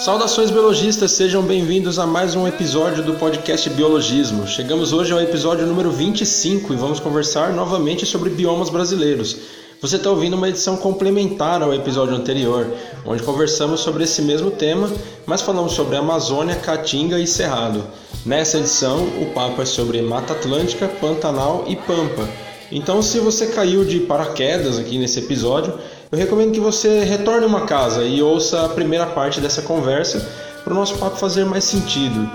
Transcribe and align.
Saudações 0.00 0.52
biologistas, 0.52 1.10
sejam 1.10 1.42
bem-vindos 1.42 1.98
a 1.98 2.06
mais 2.06 2.36
um 2.36 2.46
episódio 2.46 3.02
do 3.02 3.14
podcast 3.14 3.68
Biologismo. 3.70 4.46
Chegamos 4.46 4.92
hoje 4.92 5.12
ao 5.12 5.20
episódio 5.20 5.66
número 5.66 5.90
25 5.90 6.72
e 6.72 6.76
vamos 6.76 7.00
conversar 7.00 7.52
novamente 7.52 8.06
sobre 8.06 8.30
biomas 8.30 8.70
brasileiros. 8.70 9.36
Você 9.80 9.94
está 9.94 10.10
ouvindo 10.10 10.34
uma 10.34 10.48
edição 10.48 10.76
complementar 10.76 11.62
ao 11.62 11.72
episódio 11.72 12.16
anterior, 12.16 12.66
onde 13.06 13.22
conversamos 13.22 13.78
sobre 13.78 14.02
esse 14.02 14.20
mesmo 14.22 14.50
tema, 14.50 14.90
mas 15.24 15.40
falamos 15.40 15.72
sobre 15.72 15.94
Amazônia, 15.96 16.56
Caatinga 16.56 17.16
e 17.20 17.28
Cerrado. 17.28 17.84
Nessa 18.26 18.58
edição, 18.58 19.04
o 19.22 19.26
papo 19.32 19.62
é 19.62 19.64
sobre 19.64 20.02
Mata 20.02 20.32
Atlântica, 20.32 20.88
Pantanal 20.88 21.64
e 21.68 21.76
Pampa. 21.76 22.28
Então, 22.72 23.00
se 23.00 23.20
você 23.20 23.46
caiu 23.46 23.84
de 23.84 24.00
paraquedas 24.00 24.80
aqui 24.80 24.98
nesse 24.98 25.20
episódio, 25.20 25.72
eu 26.10 26.18
recomendo 26.18 26.50
que 26.50 26.60
você 26.60 27.04
retorne 27.04 27.46
uma 27.46 27.60
casa 27.60 28.02
e 28.02 28.20
ouça 28.20 28.64
a 28.64 28.68
primeira 28.68 29.06
parte 29.06 29.40
dessa 29.40 29.62
conversa 29.62 30.28
para 30.64 30.72
o 30.72 30.76
nosso 30.76 30.98
papo 30.98 31.16
fazer 31.16 31.44
mais 31.44 31.62
sentido. 31.62 32.28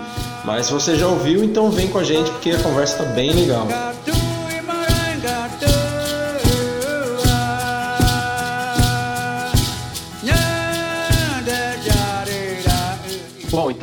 Mas 0.46 0.68
se 0.68 0.72
você 0.74 0.96
já 0.96 1.08
ouviu, 1.10 1.44
então 1.44 1.70
vem 1.70 1.90
com 1.90 1.98
a 1.98 2.04
gente 2.06 2.32
porque 2.32 2.52
a 2.52 2.60
conversa 2.64 3.04
está 3.04 3.14
bem 3.14 3.34
legal. 3.34 3.68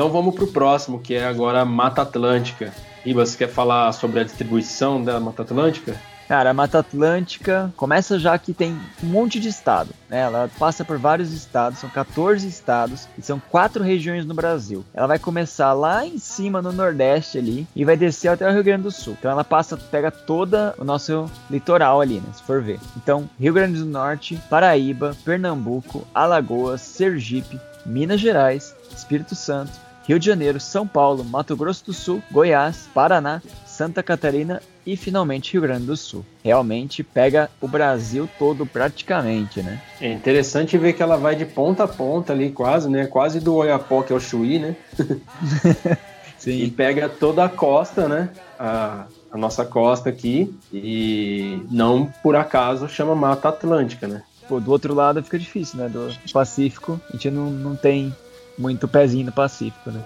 Então 0.00 0.10
vamos 0.10 0.34
para 0.34 0.44
o 0.44 0.46
próximo, 0.46 0.98
que 0.98 1.12
é 1.12 1.26
agora 1.26 1.62
Mata 1.62 2.00
Atlântica. 2.00 2.72
Iba, 3.04 3.26
você 3.26 3.36
quer 3.36 3.50
falar 3.50 3.92
sobre 3.92 4.20
a 4.20 4.24
distribuição 4.24 5.04
da 5.04 5.20
Mata 5.20 5.42
Atlântica? 5.42 5.94
Cara, 6.26 6.48
a 6.48 6.54
Mata 6.54 6.78
Atlântica 6.78 7.70
começa 7.76 8.18
já 8.18 8.38
que 8.38 8.54
tem 8.54 8.80
um 9.04 9.06
monte 9.06 9.38
de 9.38 9.50
estado, 9.50 9.90
né? 10.08 10.20
Ela 10.20 10.48
passa 10.58 10.86
por 10.86 10.96
vários 10.96 11.34
estados, 11.34 11.80
são 11.80 11.90
14 11.90 12.48
estados 12.48 13.06
e 13.18 13.20
são 13.20 13.38
quatro 13.50 13.84
regiões 13.84 14.24
no 14.24 14.32
Brasil. 14.32 14.86
Ela 14.94 15.06
vai 15.06 15.18
começar 15.18 15.74
lá 15.74 16.06
em 16.06 16.16
cima 16.16 16.62
no 16.62 16.72
Nordeste 16.72 17.36
ali 17.36 17.66
e 17.76 17.84
vai 17.84 17.94
descer 17.94 18.28
até 18.28 18.48
o 18.48 18.54
Rio 18.54 18.64
Grande 18.64 18.84
do 18.84 18.90
Sul. 18.90 19.14
Então 19.18 19.30
ela 19.30 19.44
passa, 19.44 19.76
pega 19.76 20.10
toda 20.10 20.74
o 20.78 20.84
nosso 20.84 21.30
litoral 21.50 22.00
ali, 22.00 22.20
né? 22.20 22.32
Se 22.32 22.42
for 22.42 22.62
ver. 22.62 22.80
Então, 22.96 23.28
Rio 23.38 23.52
Grande 23.52 23.78
do 23.78 23.84
Norte, 23.84 24.40
Paraíba, 24.48 25.14
Pernambuco, 25.26 26.08
Alagoas, 26.14 26.80
Sergipe, 26.80 27.60
Minas 27.84 28.18
Gerais, 28.18 28.74
Espírito 28.96 29.34
Santo, 29.34 29.89
Rio 30.10 30.18
de 30.18 30.26
Janeiro, 30.26 30.58
São 30.58 30.88
Paulo, 30.88 31.24
Mato 31.24 31.56
Grosso 31.56 31.86
do 31.86 31.92
Sul, 31.92 32.20
Goiás, 32.32 32.88
Paraná, 32.92 33.40
Santa 33.64 34.02
Catarina 34.02 34.60
e 34.84 34.96
finalmente 34.96 35.52
Rio 35.52 35.62
Grande 35.62 35.86
do 35.86 35.96
Sul. 35.96 36.26
Realmente 36.42 37.04
pega 37.04 37.48
o 37.60 37.68
Brasil 37.68 38.28
todo 38.36 38.66
praticamente, 38.66 39.62
né? 39.62 39.80
É 40.00 40.12
interessante 40.12 40.76
ver 40.76 40.94
que 40.94 41.02
ela 41.04 41.16
vai 41.16 41.36
de 41.36 41.44
ponta 41.44 41.84
a 41.84 41.88
ponta 41.88 42.32
ali, 42.32 42.50
quase, 42.50 42.90
né? 42.90 43.06
Quase 43.06 43.38
do 43.38 43.54
Oiapoque 43.54 44.12
ao 44.12 44.18
Chuí, 44.18 44.58
né? 44.58 44.74
Sim. 46.36 46.60
E 46.60 46.68
pega 46.68 47.08
toda 47.08 47.44
a 47.44 47.48
costa, 47.48 48.08
né? 48.08 48.30
A, 48.58 49.06
a 49.30 49.38
nossa 49.38 49.64
costa 49.64 50.08
aqui 50.08 50.52
e 50.72 51.62
não 51.70 52.12
por 52.20 52.34
acaso 52.34 52.88
chama 52.88 53.14
Mata 53.14 53.50
Atlântica, 53.50 54.08
né? 54.08 54.24
Pô, 54.48 54.58
do 54.58 54.72
outro 54.72 54.92
lado 54.92 55.22
fica 55.22 55.38
difícil, 55.38 55.78
né? 55.78 55.88
Do 55.88 56.12
Pacífico, 56.32 57.00
a 57.10 57.12
gente 57.12 57.30
não, 57.30 57.48
não 57.48 57.76
tem 57.76 58.12
muito 58.60 58.86
pezinho 58.86 59.26
no 59.26 59.32
Pacífico, 59.32 59.90
né? 59.90 60.04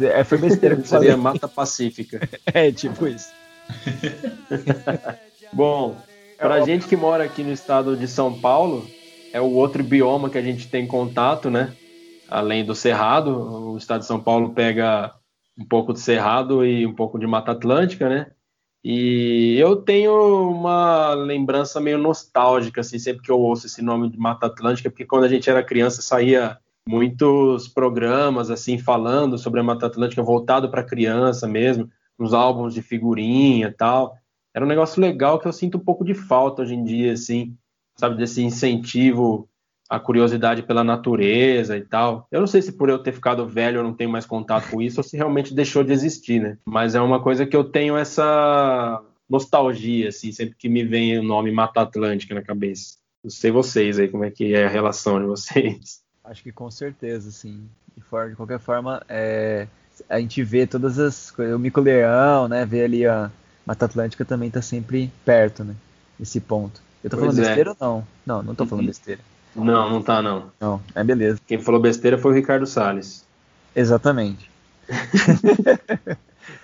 É, 0.00 0.24
foi 0.24 0.38
besteira 0.38 0.76
que 0.76 0.86
Seria 0.88 1.16
Mata 1.16 1.48
Pacífica. 1.48 2.20
é, 2.46 2.70
tipo 2.70 3.06
isso. 3.06 3.30
Bom, 5.52 5.96
pra 6.38 6.58
é 6.58 6.64
gente 6.64 6.86
que 6.86 6.96
mora 6.96 7.24
aqui 7.24 7.42
no 7.42 7.52
estado 7.52 7.96
de 7.96 8.06
São 8.06 8.38
Paulo, 8.38 8.86
é 9.32 9.40
o 9.40 9.52
outro 9.52 9.82
bioma 9.82 10.30
que 10.30 10.38
a 10.38 10.42
gente 10.42 10.68
tem 10.68 10.86
contato, 10.86 11.50
né? 11.50 11.74
Além 12.28 12.64
do 12.64 12.74
Cerrado, 12.74 13.72
o 13.72 13.76
estado 13.76 14.00
de 14.00 14.06
São 14.06 14.20
Paulo 14.20 14.50
pega 14.50 15.12
um 15.58 15.64
pouco 15.64 15.92
de 15.92 16.00
Cerrado 16.00 16.64
e 16.64 16.86
um 16.86 16.94
pouco 16.94 17.18
de 17.18 17.26
Mata 17.26 17.52
Atlântica, 17.52 18.08
né? 18.08 18.26
E 18.84 19.56
eu 19.58 19.76
tenho 19.76 20.50
uma 20.50 21.12
lembrança 21.14 21.80
meio 21.80 21.98
nostálgica, 21.98 22.82
assim, 22.82 22.98
sempre 22.98 23.22
que 23.22 23.30
eu 23.30 23.40
ouço 23.40 23.66
esse 23.66 23.82
nome 23.82 24.08
de 24.08 24.16
Mata 24.16 24.46
Atlântica, 24.46 24.90
porque 24.90 25.04
quando 25.04 25.24
a 25.24 25.28
gente 25.28 25.50
era 25.50 25.62
criança 25.62 26.02
saía 26.02 26.56
muitos 26.88 27.68
programas, 27.68 28.50
assim, 28.50 28.78
falando 28.78 29.36
sobre 29.36 29.60
a 29.60 29.62
Mata 29.62 29.86
Atlântica 29.86 30.22
voltado 30.22 30.70
para 30.70 30.84
criança 30.84 31.46
mesmo 31.46 31.90
uns 32.18 32.32
álbuns 32.32 32.72
de 32.74 32.82
figurinha 32.82 33.74
tal. 33.76 34.16
Era 34.54 34.64
um 34.64 34.68
negócio 34.68 35.00
legal 35.00 35.38
que 35.38 35.46
eu 35.46 35.52
sinto 35.52 35.76
um 35.76 35.84
pouco 35.84 36.04
de 36.04 36.14
falta 36.14 36.62
hoje 36.62 36.74
em 36.74 36.82
dia, 36.82 37.12
assim, 37.12 37.54
sabe, 37.96 38.16
desse 38.16 38.42
incentivo 38.42 39.48
à 39.88 40.00
curiosidade 40.00 40.62
pela 40.62 40.82
natureza 40.82 41.76
e 41.76 41.82
tal. 41.82 42.26
Eu 42.30 42.40
não 42.40 42.46
sei 42.46 42.62
se 42.62 42.72
por 42.72 42.88
eu 42.88 42.98
ter 42.98 43.12
ficado 43.12 43.46
velho 43.46 43.78
eu 43.78 43.84
não 43.84 43.94
tenho 43.94 44.10
mais 44.10 44.24
contato 44.24 44.70
com 44.70 44.80
isso 44.80 45.00
ou 45.00 45.04
se 45.04 45.16
realmente 45.16 45.54
deixou 45.54 45.84
de 45.84 45.92
existir, 45.92 46.40
né? 46.40 46.58
Mas 46.64 46.94
é 46.94 47.00
uma 47.00 47.22
coisa 47.22 47.46
que 47.46 47.54
eu 47.54 47.64
tenho 47.64 47.96
essa 47.96 49.02
nostalgia, 49.28 50.08
assim, 50.08 50.32
sempre 50.32 50.56
que 50.56 50.68
me 50.68 50.84
vem 50.84 51.18
o 51.18 51.22
nome 51.22 51.52
Mata 51.52 51.82
Atlântica 51.82 52.34
na 52.34 52.42
cabeça. 52.42 52.96
Não 53.22 53.30
sei 53.30 53.50
vocês 53.50 53.98
aí, 53.98 54.08
como 54.08 54.24
é 54.24 54.30
que 54.30 54.54
é 54.54 54.64
a 54.64 54.70
relação 54.70 55.20
de 55.20 55.26
vocês. 55.26 56.05
Acho 56.26 56.42
que 56.42 56.52
com 56.52 56.70
certeza, 56.70 57.30
sim. 57.30 57.68
De, 57.96 58.02
de 58.02 58.36
qualquer 58.36 58.58
forma, 58.58 59.02
é 59.08 59.66
a 60.08 60.20
gente 60.20 60.42
vê 60.42 60.66
todas 60.66 60.98
as 60.98 61.30
coisas, 61.30 61.54
o 61.54 61.58
mico-leão, 61.58 62.48
né? 62.48 62.66
Vê 62.66 62.84
ali 62.84 63.06
a 63.06 63.30
Mata 63.64 63.86
Atlântica 63.86 64.24
também 64.24 64.50
tá 64.50 64.60
sempre 64.60 65.10
perto, 65.24 65.64
né? 65.64 65.74
Nesse 66.18 66.40
ponto. 66.40 66.80
Eu 67.02 67.10
tô 67.10 67.16
pois 67.16 67.34
falando 67.34 67.44
é. 67.44 67.48
besteira 67.48 67.70
ou 67.70 67.76
não? 67.80 68.06
Não, 68.26 68.42
não 68.42 68.54
tô 68.54 68.66
falando 68.66 68.82
uhum. 68.82 68.88
besteira. 68.88 69.20
Não, 69.54 69.90
não 69.90 70.02
tá 70.02 70.20
não. 70.20 70.50
Não, 70.60 70.82
é 70.94 71.02
beleza. 71.02 71.40
Quem 71.46 71.60
falou 71.60 71.80
besteira 71.80 72.18
foi 72.18 72.32
o 72.32 72.34
Ricardo 72.34 72.66
Salles. 72.66 73.24
Exatamente. 73.74 74.50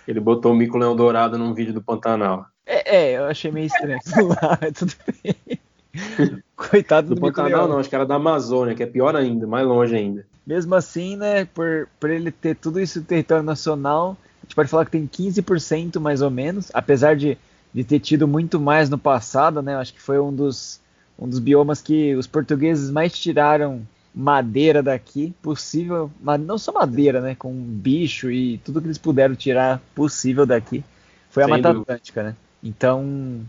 Ele 0.06 0.20
botou 0.20 0.52
o 0.52 0.54
mico-leão 0.54 0.94
dourado 0.94 1.38
num 1.38 1.54
vídeo 1.54 1.72
do 1.72 1.82
Pantanal. 1.82 2.46
É, 2.66 2.96
é 2.96 3.18
eu 3.18 3.24
achei 3.24 3.50
meio 3.50 3.66
estranho 3.66 3.98
lá, 4.28 4.58
tudo 4.74 4.92
bem. 5.22 5.58
Coitado 6.56 7.08
do, 7.08 7.14
do 7.14 7.20
Pantanal 7.20 7.68
não, 7.68 7.78
acho 7.78 7.88
que 7.88 7.94
era 7.94 8.06
da 8.06 8.16
Amazônia, 8.16 8.74
que 8.74 8.82
é 8.82 8.86
pior 8.86 9.14
ainda, 9.14 9.46
mais 9.46 9.66
longe 9.66 9.94
ainda. 9.94 10.24
Mesmo 10.46 10.74
assim, 10.74 11.16
né, 11.16 11.44
por, 11.44 11.88
por 12.00 12.10
ele 12.10 12.30
ter 12.30 12.56
tudo 12.56 12.80
isso 12.80 13.00
no 13.00 13.04
território 13.04 13.44
nacional, 13.44 14.16
a 14.40 14.44
gente 14.44 14.54
pode 14.54 14.68
falar 14.68 14.84
que 14.84 14.90
tem 14.90 15.06
15% 15.06 16.00
mais 16.00 16.22
ou 16.22 16.30
menos, 16.30 16.70
apesar 16.74 17.14
de, 17.14 17.38
de 17.72 17.84
ter 17.84 18.00
tido 18.00 18.26
muito 18.26 18.58
mais 18.58 18.90
no 18.90 18.98
passado, 18.98 19.62
né? 19.62 19.76
Acho 19.76 19.94
que 19.94 20.00
foi 20.00 20.18
um 20.18 20.34
dos, 20.34 20.80
um 21.18 21.28
dos 21.28 21.38
biomas 21.38 21.80
que 21.80 22.14
os 22.16 22.26
portugueses 22.26 22.90
mais 22.90 23.16
tiraram 23.16 23.86
madeira 24.14 24.82
daqui 24.82 25.32
possível, 25.40 26.10
mas 26.20 26.40
não 26.40 26.58
só 26.58 26.72
madeira, 26.72 27.20
né, 27.20 27.34
com 27.34 27.52
bicho 27.52 28.30
e 28.30 28.58
tudo 28.58 28.80
que 28.80 28.86
eles 28.86 28.98
puderam 28.98 29.34
tirar 29.34 29.80
possível 29.94 30.44
daqui, 30.44 30.84
foi 31.30 31.44
a 31.44 31.46
Sem 31.46 31.56
Mata 31.56 31.70
Atlântica, 31.70 32.22
né? 32.22 32.36
Então, 32.62 33.40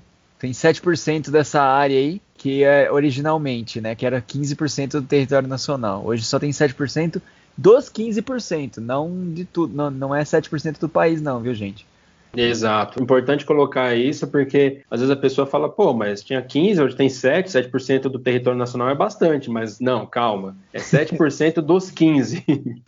tem 0.43 0.51
7% 0.51 1.31
dessa 1.31 1.61
área 1.61 1.97
aí 1.97 2.21
que 2.37 2.65
é 2.65 2.91
originalmente, 2.91 3.79
né, 3.79 3.95
que 3.95 4.05
era 4.05 4.21
15% 4.21 4.91
do 4.91 5.03
território 5.03 5.47
nacional. 5.47 6.03
Hoje 6.05 6.25
só 6.25 6.37
tem 6.37 6.51
7% 6.51 7.21
dos 7.57 7.89
15%, 7.89 8.79
não 8.79 9.31
de 9.33 9.45
tudo, 9.45 9.73
não, 9.73 9.89
não 9.89 10.13
é 10.13 10.21
7% 10.21 10.77
do 10.81 10.89
país 10.89 11.21
não, 11.21 11.39
viu, 11.39 11.53
gente? 11.53 11.87
Exato. 12.35 13.01
Importante 13.01 13.45
colocar 13.45 13.95
isso 13.95 14.27
porque 14.27 14.81
às 14.91 14.99
vezes 14.99 15.15
a 15.15 15.17
pessoa 15.17 15.47
fala, 15.47 15.69
pô, 15.69 15.93
mas 15.93 16.21
tinha 16.21 16.41
15, 16.41 16.81
hoje 16.81 16.95
tem 16.97 17.07
7, 17.07 17.47
7% 17.49 18.01
do 18.09 18.19
território 18.19 18.59
nacional 18.59 18.89
é 18.89 18.95
bastante, 18.95 19.49
mas 19.49 19.79
não, 19.79 20.05
calma, 20.05 20.57
é 20.73 20.79
7% 20.79 21.61
dos 21.63 21.89
15. 21.89 22.43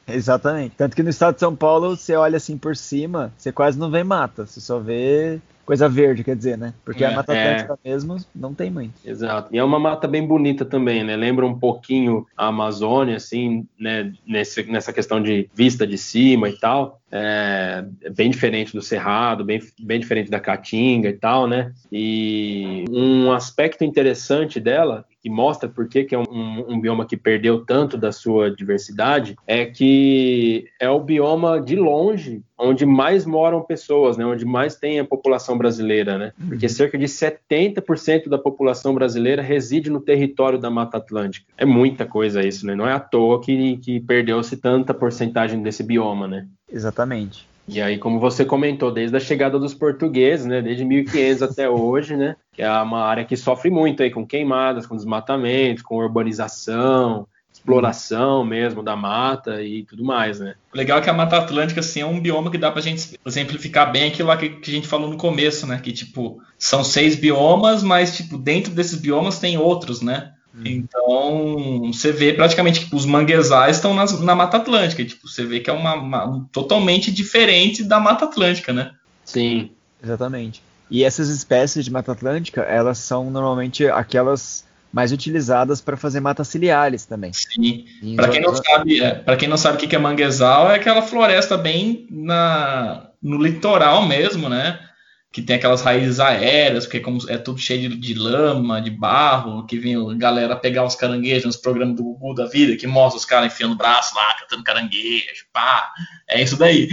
Exatamente. 0.05 0.75
Tanto 0.75 0.93
que 0.93 1.03
no 1.03 1.09
estado 1.09 1.35
de 1.35 1.40
São 1.40 1.55
Paulo, 1.55 1.96
você 1.96 2.17
olha 2.17 2.35
assim 2.35 2.57
por 2.57 2.75
cima, 2.75 3.31
você 3.37 3.49
quase 3.49 3.79
não 3.79 3.90
vê 3.90 4.03
mata, 4.03 4.46
você 4.46 4.59
só 4.59 4.78
vê 4.78 5.40
coisa 5.66 5.90
verde, 5.90 6.23
quer 6.23 6.35
dizer, 6.35 6.58
né? 6.58 6.73
Porque 6.84 7.03
é, 7.03 7.08
a 7.08 7.12
Mata 7.12 7.34
Atlântica 7.34 7.79
é. 7.84 7.90
mesmo 7.90 8.17
não 8.34 8.53
tem 8.53 8.70
muito. 8.70 8.94
Exato. 9.03 9.50
E 9.53 9.58
é 9.58 9.64
uma 9.64 9.79
mata 9.79 10.08
bem 10.08 10.26
bonita 10.26 10.64
também, 10.64 11.03
né? 11.03 11.16
Lembra 11.16 11.46
um 11.46 11.58
pouquinho 11.58 12.26
a 12.38 12.47
Amazônia, 12.47 13.16
assim, 13.16 13.67
né? 13.79 14.14
Nesse, 14.26 14.64
nessa 14.64 14.94
questão 14.94 15.22
de 15.22 15.50
vista 15.53 15.85
de 15.88 15.97
cima 15.97 16.47
e 16.50 16.58
tal. 16.58 17.02
É, 17.12 17.85
é 18.03 18.09
bem 18.09 18.29
diferente 18.29 18.73
do 18.73 18.82
Cerrado, 18.82 19.44
bem, 19.44 19.62
bem 19.79 20.00
diferente 20.00 20.29
da 20.29 20.40
Caatinga 20.40 21.09
e 21.09 21.14
tal, 21.14 21.47
né? 21.47 21.73
E 21.91 22.85
um 22.90 23.32
aspecto 23.32 23.84
interessante 23.84 24.59
dela 24.59 25.06
que 25.25 25.29
mostra 25.31 25.67
por 25.67 25.87
que, 25.87 26.03
que 26.03 26.13
é 26.13 26.19
um, 26.19 26.66
um, 26.69 26.79
bioma 26.79 27.03
que 27.03 27.17
perdeu 27.17 27.66
tanto 27.66 27.97
da 27.97 28.11
sua 28.11 28.55
diversidade, 28.55 29.35
é 29.47 29.66
que 29.66 30.67
é 30.79 30.87
o 30.87 30.99
bioma 30.99 31.59
de 31.59 31.75
longe 31.75 32.43
onde 32.55 32.85
mais 32.85 33.25
moram 33.25 33.63
pessoas, 33.63 34.17
né, 34.17 34.23
onde 34.23 34.45
mais 34.45 34.75
tem 34.75 34.99
a 34.99 35.03
população 35.03 35.57
brasileira, 35.57 36.16
né? 36.19 36.31
Porque 36.47 36.67
uhum. 36.67 36.72
cerca 36.72 36.95
de 36.95 37.05
70% 37.05 38.29
da 38.29 38.37
população 38.37 38.93
brasileira 38.93 39.41
reside 39.41 39.89
no 39.89 39.99
território 39.99 40.59
da 40.59 40.69
Mata 40.69 40.97
Atlântica. 40.97 41.47
É 41.57 41.66
muita 41.66 42.05
coisa 42.05 42.45
isso, 42.45 42.63
né? 42.67 42.75
Não 42.75 42.87
é 42.87 42.93
à 42.93 42.99
toa 42.99 43.41
que, 43.41 43.78
que 43.78 43.99
perdeu-se 43.99 44.55
tanta 44.57 44.93
porcentagem 44.93 45.63
desse 45.63 45.81
bioma, 45.81 46.28
né? 46.28 46.45
Exatamente. 46.71 47.47
E 47.67 47.82
aí, 47.82 47.97
como 47.97 48.20
você 48.20 48.46
comentou, 48.46 48.91
desde 48.91 49.17
a 49.17 49.20
chegada 49.20 49.58
dos 49.58 49.73
portugueses, 49.73 50.46
né, 50.46 50.62
desde 50.62 50.85
1500 50.85 51.41
até 51.41 51.67
hoje, 51.70 52.16
né, 52.16 52.35
que 52.53 52.62
é 52.62 52.70
uma 52.70 53.03
área 53.03 53.26
que 53.26 53.35
sofre 53.35 53.70
muito 53.70 54.03
aí 54.03 54.12
com 54.12 54.26
queimadas, 54.26 54.85
com 54.85 54.96
desmatamentos, 54.96 55.84
com 55.84 55.97
urbanização, 55.97 57.28
exploração 57.66 58.46
mesmo 58.46 58.84
da 58.84 58.96
mata 58.96 59.62
e 59.64 59.84
tudo 59.84 60.03
mais, 60.03 60.40
né? 60.40 60.56
O 60.73 60.78
legal 60.78 61.00
é 61.00 61.02
que 61.02 61.09
a 61.09 61.14
Mata 61.14 61.38
Atlântica, 61.38 61.79
assim, 61.79 62.02
é 62.02 62.06
um 62.06 62.20
bioma 62.20 62.52
que 62.52 62.58
dá 62.58 62.70
pra 62.70 62.82
gente 62.82 63.20
exemplificar 63.26 63.91
bem 63.91 64.09
aquilo 64.09 64.28
lá 64.28 64.38
que, 64.38 64.50
que 64.50 64.70
a 64.70 64.73
gente 64.73 64.88
falou 64.88 65.09
no 65.09 65.17
começo, 65.17 65.66
né? 65.66 65.79
Que, 65.82 65.91
tipo, 65.91 66.40
são 66.59 66.84
seis 66.84 67.16
biomas, 67.16 67.82
mas, 67.82 68.16
tipo, 68.16 68.38
dentro 68.38 68.72
desses 68.73 69.00
biomas 69.00 69.40
tem 69.40 69.58
outros, 69.58 70.02
né? 70.02 70.34
Hum. 70.55 70.61
Então, 70.63 71.91
você 71.91 72.11
vê 72.11 72.31
praticamente 72.34 72.85
que 72.85 72.96
os 72.96 73.05
manguezais 73.05 73.75
estão 73.75 73.93
nas, 73.93 74.19
na 74.22 74.35
Mata 74.35 74.57
Atlântica. 74.57 75.03
Tipo, 75.03 75.28
você 75.28 75.46
vê 75.46 75.59
que 75.59 75.69
é 75.69 75.73
uma, 75.73 75.96
uma, 75.96 76.47
totalmente 76.52 77.11
diferente 77.11 77.84
da 77.84 77.99
Mata 77.99 78.25
Atlântica, 78.25 78.72
né? 78.72 78.91
Sim, 79.25 79.72
exatamente. 80.02 80.61
E 80.90 81.03
essas 81.03 81.29
espécies 81.29 81.84
de 81.84 81.91
Mata 81.91 82.11
Atlântica, 82.11 82.61
elas 82.61 82.99
são 82.99 83.29
normalmente 83.29 83.87
aquelas 83.87 84.63
mais 84.93 85.11
utilizadas 85.11 85.81
para 85.81 85.97
fazer 85.97 86.22
matas 86.22 86.47
ciliares 86.47 87.05
também. 87.05 87.34
Sim. 87.34 87.85
Para 88.16 88.29
quem 88.29 88.40
não 88.40 88.55
sabe, 88.55 89.03
é, 89.03 89.16
para 89.16 89.35
quem 89.35 89.49
não 89.49 89.57
sabe 89.57 89.75
o 89.75 89.90
que 89.90 89.93
é 89.93 89.99
manguezal, 89.99 90.72
é 90.72 90.75
aquela 90.75 91.02
floresta 91.02 91.57
bem 91.57 92.07
na, 92.09 93.09
no 93.22 93.41
litoral 93.43 94.07
mesmo, 94.07 94.47
né? 94.47 94.79
Que 95.35 95.41
tem 95.41 95.58
aquelas 95.58 95.82
raízes 95.82 96.22
aéreas, 96.22 96.85
porque 96.85 97.02
como 97.02 97.20
é 97.29 97.37
tudo 97.37 97.59
cheio 97.59 97.90
de, 97.90 97.97
de 97.97 98.14
lama, 98.14 98.82
de 98.82 98.90
barro, 98.90 99.66
que 99.66 99.78
vem 99.78 99.93
a 99.97 100.14
galera 100.14 100.55
pegar 100.55 100.85
os 100.85 100.96
caranguejos 100.96 101.43
nos 101.43 101.58
programas 101.58 101.97
do 101.97 102.03
Gugu 102.03 102.34
da 102.34 102.46
vida, 102.46 102.78
que 102.78 102.87
mostra 102.87 103.17
os 103.17 103.26
caras 103.26 103.52
enfiando 103.52 103.73
o 103.73 103.78
braço 103.78 104.16
lá, 104.16 104.34
cantando 104.40 104.64
caranguejo, 104.64 105.46
pá. 105.52 105.91
É 106.26 106.41
isso 106.41 106.55
daí. 106.55 106.87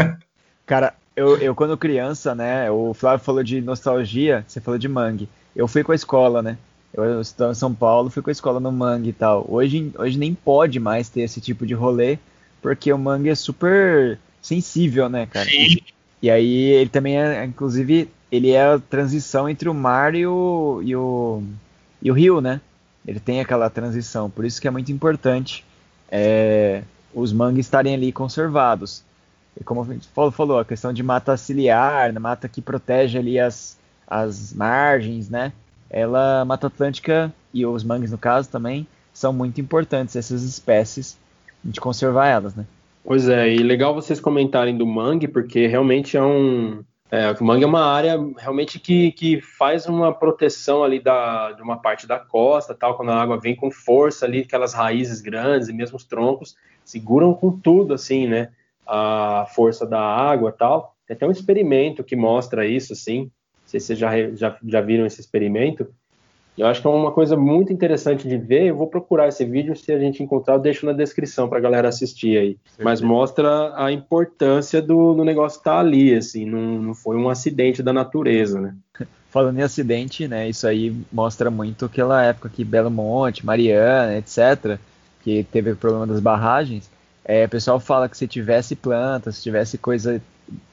Cara, 0.64 0.94
eu, 1.14 1.36
eu 1.36 1.54
quando 1.54 1.76
criança, 1.76 2.34
né, 2.34 2.70
o 2.70 2.94
Flávio 2.94 3.22
falou 3.22 3.42
de 3.42 3.60
nostalgia, 3.60 4.46
você 4.48 4.62
falou 4.62 4.78
de 4.78 4.88
mangue. 4.88 5.28
Eu 5.54 5.68
fui 5.68 5.84
com 5.84 5.92
a 5.92 5.94
escola, 5.94 6.40
né? 6.40 6.56
Eu 6.94 7.20
estou 7.20 7.50
em 7.50 7.54
São 7.54 7.74
Paulo, 7.74 8.08
fui 8.08 8.22
com 8.22 8.30
a 8.30 8.32
escola 8.32 8.60
no 8.60 8.72
Mangue 8.72 9.10
e 9.10 9.12
tal. 9.12 9.44
Hoje, 9.48 9.92
hoje 9.98 10.16
nem 10.16 10.32
pode 10.32 10.78
mais 10.78 11.08
ter 11.08 11.22
esse 11.22 11.40
tipo 11.40 11.66
de 11.66 11.74
rolê, 11.74 12.18
porque 12.62 12.92
o 12.92 12.98
Mangue 12.98 13.28
é 13.28 13.34
super 13.34 14.18
sensível, 14.40 15.08
né, 15.08 15.26
cara? 15.26 15.50
Sim. 15.50 15.76
E 16.24 16.30
aí 16.30 16.70
ele 16.70 16.88
também 16.88 17.20
é, 17.20 17.44
inclusive, 17.44 18.08
ele 18.32 18.50
é 18.50 18.64
a 18.64 18.78
transição 18.78 19.46
entre 19.46 19.68
o 19.68 19.74
mar 19.74 20.14
e 20.14 20.26
o, 20.26 20.80
e 20.82 20.96
o, 20.96 21.42
e 22.00 22.10
o 22.10 22.14
rio, 22.14 22.40
né? 22.40 22.62
Ele 23.06 23.20
tem 23.20 23.42
aquela 23.42 23.68
transição, 23.68 24.30
por 24.30 24.46
isso 24.46 24.58
que 24.58 24.66
é 24.66 24.70
muito 24.70 24.90
importante 24.90 25.62
é, 26.10 26.82
os 27.12 27.30
mangues 27.30 27.66
estarem 27.66 27.92
ali 27.92 28.10
conservados. 28.10 29.04
E 29.60 29.62
como 29.62 29.82
a 29.82 29.84
gente 29.84 30.08
falou, 30.32 30.58
a 30.58 30.64
questão 30.64 30.94
de 30.94 31.02
mata 31.02 31.36
ciliar, 31.36 32.10
né, 32.10 32.18
mata 32.18 32.48
que 32.48 32.62
protege 32.62 33.18
ali 33.18 33.38
as, 33.38 33.76
as 34.08 34.54
margens, 34.54 35.28
né? 35.28 35.52
ela, 35.90 36.40
a 36.40 36.44
Mata 36.46 36.68
Atlântica 36.68 37.30
e 37.52 37.66
os 37.66 37.84
mangues 37.84 38.10
no 38.10 38.16
caso 38.16 38.48
também, 38.48 38.86
são 39.12 39.30
muito 39.30 39.60
importantes 39.60 40.16
essas 40.16 40.42
espécies 40.42 41.18
de 41.62 41.78
conservar 41.82 42.28
elas, 42.28 42.54
né? 42.54 42.64
Pois 43.04 43.28
é, 43.28 43.52
e 43.52 43.58
legal 43.58 43.94
vocês 43.94 44.18
comentarem 44.18 44.76
do 44.76 44.86
mangue, 44.86 45.28
porque 45.28 45.66
realmente 45.66 46.16
é 46.16 46.22
um. 46.22 46.82
É, 47.10 47.30
o 47.32 47.44
mangue 47.44 47.62
é 47.62 47.66
uma 47.66 47.84
área 47.84 48.18
realmente 48.38 48.80
que, 48.80 49.12
que 49.12 49.42
faz 49.42 49.86
uma 49.86 50.12
proteção 50.12 50.82
ali 50.82 50.98
da, 50.98 51.52
de 51.52 51.62
uma 51.62 51.76
parte 51.76 52.06
da 52.06 52.18
costa, 52.18 52.74
tal, 52.74 52.96
quando 52.96 53.10
a 53.10 53.20
água 53.22 53.38
vem 53.38 53.54
com 53.54 53.70
força 53.70 54.24
ali, 54.24 54.40
aquelas 54.40 54.72
raízes 54.72 55.20
grandes 55.20 55.68
e 55.68 55.72
mesmo 55.74 55.98
os 55.98 56.04
troncos 56.04 56.56
seguram 56.82 57.34
com 57.34 57.52
tudo, 57.52 57.92
assim, 57.92 58.26
né? 58.26 58.50
A 58.86 59.46
força 59.54 59.86
da 59.86 60.00
água 60.00 60.50
tal. 60.50 60.96
Tem 61.06 61.14
até 61.14 61.26
um 61.26 61.30
experimento 61.30 62.02
que 62.02 62.16
mostra 62.16 62.66
isso, 62.66 62.94
assim, 62.94 63.30
sei 63.66 63.80
se 63.80 63.86
vocês 63.86 63.98
já, 63.98 64.30
já, 64.30 64.58
já 64.64 64.80
viram 64.80 65.06
esse 65.06 65.20
experimento. 65.20 65.86
Eu 66.56 66.68
acho 66.68 66.80
que 66.80 66.86
é 66.86 66.90
uma 66.90 67.10
coisa 67.10 67.36
muito 67.36 67.72
interessante 67.72 68.28
de 68.28 68.38
ver. 68.38 68.66
Eu 68.66 68.76
vou 68.76 68.86
procurar 68.86 69.28
esse 69.28 69.44
vídeo, 69.44 69.76
se 69.76 69.92
a 69.92 69.98
gente 69.98 70.22
encontrar, 70.22 70.54
eu 70.54 70.60
deixo 70.60 70.86
na 70.86 70.92
descrição 70.92 71.48
para 71.48 71.58
a 71.58 71.60
galera 71.60 71.88
assistir 71.88 72.38
aí. 72.38 72.56
Mas 72.80 73.00
mostra 73.00 73.72
a 73.76 73.90
importância 73.90 74.80
do, 74.80 75.14
do 75.14 75.24
negócio 75.24 75.58
estar 75.58 75.72
tá 75.72 75.80
ali, 75.80 76.14
assim, 76.14 76.44
não, 76.44 76.80
não 76.80 76.94
foi 76.94 77.16
um 77.16 77.28
acidente 77.28 77.82
da 77.82 77.92
natureza, 77.92 78.60
né? 78.60 78.74
Falando 79.30 79.58
em 79.58 79.62
acidente, 79.62 80.28
né, 80.28 80.48
isso 80.48 80.64
aí 80.64 80.96
mostra 81.12 81.50
muito 81.50 81.86
aquela 81.86 82.22
época 82.22 82.48
que 82.48 82.62
Belo 82.62 82.88
Monte, 82.88 83.44
Mariana, 83.44 84.16
etc., 84.16 84.78
que 85.24 85.42
teve 85.50 85.72
o 85.72 85.76
problema 85.76 86.06
das 86.06 86.20
barragens, 86.20 86.88
é, 87.24 87.44
o 87.44 87.48
pessoal 87.48 87.80
fala 87.80 88.08
que 88.08 88.16
se 88.16 88.28
tivesse 88.28 88.76
planta, 88.76 89.32
se 89.32 89.42
tivesse 89.42 89.76
coisa 89.76 90.22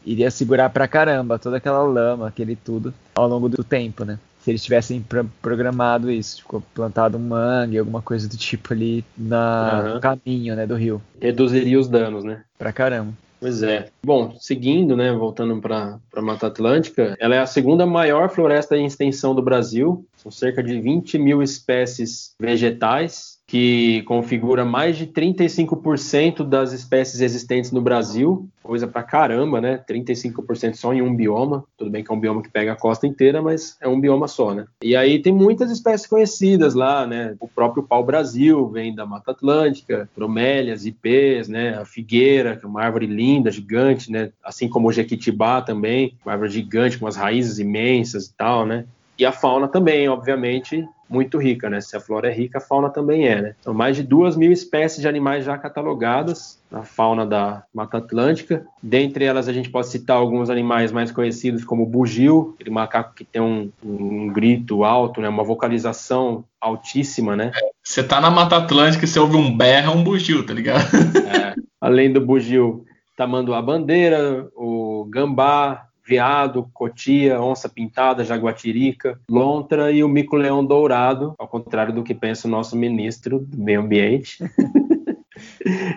iria 0.06 0.30
segurar 0.30 0.70
pra 0.70 0.88
caramba 0.88 1.40
toda 1.40 1.58
aquela 1.58 1.82
lama, 1.82 2.28
aquele 2.28 2.56
tudo, 2.56 2.94
ao 3.16 3.28
longo 3.28 3.48
do 3.48 3.64
tempo, 3.64 4.04
né? 4.04 4.20
Se 4.44 4.50
eles 4.50 4.64
tivessem 4.64 5.06
programado 5.42 6.10
isso, 6.10 6.38
tipo, 6.38 6.64
plantado 6.74 7.18
um 7.18 7.22
mangue, 7.22 7.78
alguma 7.78 8.02
coisa 8.02 8.28
do 8.28 8.36
tipo 8.36 8.74
ali 8.74 9.06
na, 9.16 9.84
uhum. 9.86 9.94
no 9.96 10.00
caminho, 10.00 10.56
né, 10.56 10.66
do 10.66 10.76
rio. 10.76 11.02
Reduziria 11.20 11.80
os 11.80 11.88
danos, 11.88 12.24
né? 12.24 12.42
Pra 12.58 12.74
caramba. 12.74 13.14
Pois 13.40 13.64
é. 13.64 13.90
Bom, 14.04 14.36
seguindo, 14.40 14.96
né, 14.96 15.12
voltando 15.12 15.60
para 15.60 16.00
a 16.16 16.22
Mata 16.22 16.48
Atlântica, 16.48 17.18
ela 17.20 17.36
é 17.36 17.40
a 17.40 17.48
segunda 17.48 17.88
maior 17.88 18.30
floresta 18.30 18.78
em 18.78 18.86
extensão 18.86 19.34
do 19.34 19.42
Brasil. 19.42 20.06
São 20.16 20.32
cerca 20.32 20.62
de 20.62 20.80
20 20.80 21.18
mil 21.18 21.42
espécies 21.42 22.36
vegetais 22.40 23.31
que 23.52 24.02
configura 24.04 24.64
mais 24.64 24.96
de 24.96 25.06
35% 25.06 26.48
das 26.48 26.72
espécies 26.72 27.20
existentes 27.20 27.70
no 27.70 27.82
Brasil, 27.82 28.48
coisa 28.64 28.88
pra 28.88 29.04
caramba, 29.04 29.60
né? 29.60 29.84
35% 29.90 30.76
só 30.76 30.94
em 30.94 31.02
um 31.02 31.14
bioma. 31.14 31.66
Tudo 31.78 31.92
bem 31.92 32.02
que 32.02 32.10
é 32.10 32.16
um 32.16 32.20
bioma 32.20 32.42
que 32.42 32.50
pega 32.50 32.72
a 32.72 32.78
costa 32.78 33.06
inteira, 33.06 33.42
mas 33.42 33.76
é 33.82 33.90
um 33.90 34.00
bioma 34.00 34.30
só, 34.30 34.54
né? 34.54 34.68
E 34.82 34.96
aí 34.96 35.22
tem 35.22 35.34
muitas 35.34 35.70
espécies 35.70 36.08
conhecidas 36.08 36.74
lá, 36.74 37.06
né? 37.06 37.36
O 37.42 37.48
próprio 37.50 37.84
pau-brasil 37.84 38.70
vem 38.70 38.96
da 38.96 39.06
Mata 39.06 39.32
Atlântica, 39.32 40.10
bromélias, 40.16 40.86
ipês, 40.86 41.50
né? 41.50 41.78
A 41.78 41.84
figueira, 41.84 42.56
que 42.56 42.64
é 42.64 42.70
uma 42.70 42.82
árvore 42.82 43.06
linda, 43.06 43.52
gigante, 43.52 44.10
né? 44.10 44.32
Assim 44.42 44.70
como 44.70 44.88
o 44.88 44.94
jequitibá 44.94 45.62
também, 45.62 46.16
uma 46.26 46.32
árvore 46.32 46.52
gigante 46.52 46.98
com 46.98 47.06
as 47.06 47.18
raízes 47.18 47.60
imensas 47.60 48.28
e 48.28 48.34
tal, 48.34 48.66
né? 48.66 48.86
E 49.22 49.26
a 49.26 49.32
fauna 49.32 49.68
também, 49.68 50.10
obviamente, 50.10 50.84
muito 51.08 51.38
rica, 51.38 51.70
né? 51.70 51.80
Se 51.80 51.96
a 51.96 52.00
flora 52.00 52.28
é 52.28 52.34
rica, 52.34 52.58
a 52.58 52.62
fauna 52.62 52.90
também 52.90 53.28
é, 53.28 53.40
né? 53.40 53.56
São 53.62 53.72
mais 53.72 53.96
de 53.96 54.02
duas 54.02 54.36
mil 54.36 54.52
espécies 54.52 55.00
de 55.00 55.08
animais 55.08 55.46
já 55.46 55.56
catalogadas 55.60 56.60
na 56.72 56.82
fauna 56.82 57.24
da 57.24 57.62
Mata 57.72 58.00
Atlântica. 58.00 58.66
Dentre 58.82 59.24
elas, 59.24 59.48
a 59.48 59.54
gente 59.54 59.70
pode 59.70 59.90
citar 59.90 60.18
alguns 60.18 60.50
animais 60.50 60.92
mais 60.92 61.12
conhecidos, 61.12 61.64
como 61.64 61.84
o 61.84 61.86
bugio, 61.86 62.56
aquele 62.56 62.72
macaco 62.72 63.14
que 63.14 63.24
tem 63.24 63.40
um, 63.40 63.70
um 63.86 64.28
grito 64.30 64.84
alto, 64.84 65.22
né? 65.22 65.30
Uma 65.30 65.44
vocalização 65.44 66.44
altíssima, 66.60 67.36
né? 67.36 67.52
Você 67.84 68.02
tá 68.02 68.20
na 68.20 68.32
Mata 68.32 68.58
Atlântica 68.58 69.06
e 69.06 69.08
você 69.08 69.20
ouve 69.20 69.38
um 69.38 69.56
berro, 69.56 69.92
é 69.92 69.96
um 69.96 70.04
bugio, 70.04 70.44
tá 70.44 70.52
ligado? 70.52 70.84
É. 71.32 71.54
Além 71.80 72.12
do 72.12 72.26
bugio, 72.26 72.86
tamanduá 73.16 73.62
bandeira, 73.62 74.48
o 74.56 75.06
gambá, 75.12 75.91
veado, 76.06 76.70
cotia, 76.74 77.42
onça 77.42 77.70
pintada, 77.70 78.24
jaguatirica, 78.24 79.20
lontra 79.30 79.92
e 79.92 80.04
o 80.04 80.10
mico-leão 80.10 80.66
dourado, 80.66 81.36
ao 81.38 81.48
contrário 81.48 81.94
do 81.94 82.04
que 82.04 82.14
pensa 82.14 82.48
o 82.48 82.52
nosso 82.52 82.76
ministro 82.76 83.40
do 83.40 83.58
meio 83.58 83.82
ambiente. 83.82 84.38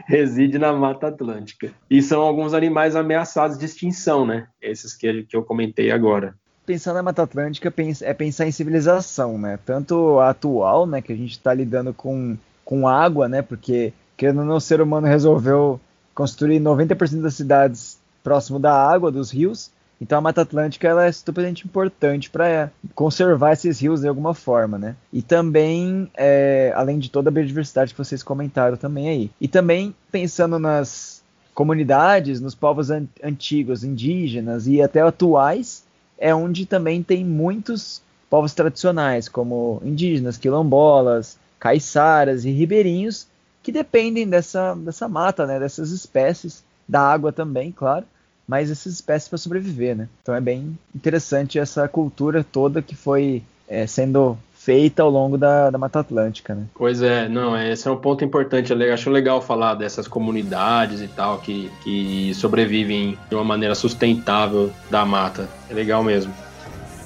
reside 0.07 0.59
na 0.59 0.73
Mata 0.73 1.09
Atlântica. 1.09 1.71
E 1.91 2.03
são 2.03 2.23
alguns 2.23 2.55
animais 2.55 2.97
ameaçados 2.97 3.59
de 3.59 3.65
extinção, 3.65 4.27
né? 4.27 4.47
Esses 4.61 4.95
que, 4.95 5.25
que 5.25 5.37
eu 5.37 5.43
comentei 5.43 5.91
agora. 5.91 6.35
Pensar 6.67 6.95
na 6.95 7.03
Mata 7.03 7.23
Atlântica 7.23 7.73
é 8.03 8.15
pensar 8.15 8.47
em 8.47 8.53
civilização, 8.53 9.39
né? 9.39 9.59
Tanto 9.65 10.19
a 10.19 10.31
atual, 10.31 10.87
né, 10.87 11.03
que 11.03 11.13
a 11.13 11.17
gente 11.17 11.33
está 11.33 11.53
lidando 11.53 11.93
com, 11.93 12.37
com 12.65 12.89
água, 12.89 13.29
né? 13.29 13.43
Porque, 13.43 13.93
querendo 14.17 14.41
ou 14.41 14.47
não, 14.47 14.57
o 14.57 14.61
ser 14.61 14.81
humano 14.81 15.07
resolveu 15.07 15.79
construir 16.15 16.61
90% 16.61 17.21
das 17.21 17.35
cidades 17.35 18.01
próximo 18.23 18.59
da 18.59 18.73
água, 18.73 19.11
dos 19.11 19.31
rios, 19.31 19.71
então 20.01 20.19
a 20.19 20.21
Mata 20.21 20.43
Atlântica 20.43 20.89
ela 20.89 21.07
é 21.07 21.09
estupidamente 21.09 21.67
importante 21.67 22.29
para 22.29 22.71
conservar 22.95 23.53
esses 23.53 23.81
rios 23.81 24.01
de 24.01 24.09
alguma 24.09 24.35
forma, 24.35 24.79
né? 24.79 24.97
E 25.13 25.23
também, 25.23 26.11
é, 26.15 26.73
além 26.75 26.99
de 26.99 27.11
toda 27.11 27.31
a 27.31 27.33
biodiversidade 27.33 27.93
que 27.93 27.99
vocês 27.99 28.23
comentaram 28.23 28.77
também 28.77 29.09
aí. 29.09 29.31
E 29.41 29.49
também 29.49 29.95
pensando 30.11 30.59
nas 30.59 31.23
comunidades, 31.55 32.41
nos 32.41 32.55
povos 32.55 32.91
an 32.91 33.07
antigos, 33.23 33.85
indígenas 33.85 34.67
e 34.67 34.83
até 34.83 35.01
atuais, 35.01 35.85
é 36.19 36.35
onde 36.35 36.67
também 36.67 37.03
tem 37.03 37.25
muitos 37.25 38.03
povos 38.29 38.53
tradicionais, 38.53 39.29
como 39.29 39.81
indígenas, 39.85 40.37
quilombolas, 40.37 41.39
caiçaras 41.59 42.45
e 42.45 42.51
ribeirinhos, 42.51 43.29
que 43.63 43.71
dependem 43.71 44.29
dessa, 44.29 44.75
dessa 44.75 45.09
mata, 45.09 45.47
né, 45.47 45.59
dessas 45.59 45.91
espécies, 45.91 46.65
da 46.87 47.01
água 47.01 47.33
também, 47.33 47.73
claro, 47.73 48.05
mas 48.47 48.71
essas 48.71 48.95
espécies 48.95 49.29
para 49.29 49.39
sobreviver, 49.39 49.97
né? 49.97 50.09
Então 50.23 50.35
é 50.35 50.41
bem 50.41 50.79
interessante 50.95 51.59
essa 51.59 51.89
cultura 51.89 52.45
toda 52.45 52.83
que 52.83 52.95
foi 52.95 53.43
é, 53.69 53.87
sendo 53.87 54.37
feita 54.65 55.03
ao 55.03 55.11
longo 55.11 55.37
da, 55.37 55.69
da 55.69 55.77
Mata 55.77 56.01
Atlântica, 56.01 56.55
né? 56.55 56.65
Pois 56.75 57.03
é, 57.03 57.29
não, 57.29 57.57
esse 57.61 57.87
é 57.87 57.91
um 57.91 57.97
ponto 57.97 58.25
importante. 58.25 58.73
Eu 58.73 58.95
acho 58.95 59.11
legal 59.11 59.43
falar 59.43 59.75
dessas 59.75 60.09
comunidades 60.09 61.03
e 61.03 61.09
tal 61.09 61.39
que, 61.39 61.71
que 61.83 62.33
sobrevivem 62.35 63.19
de 63.29 63.35
uma 63.35 63.45
maneira 63.45 63.75
sustentável 63.75 64.71
da 64.91 65.05
mata. 65.05 65.49
É 65.69 65.75
legal 65.75 66.03
mesmo. 66.03 66.33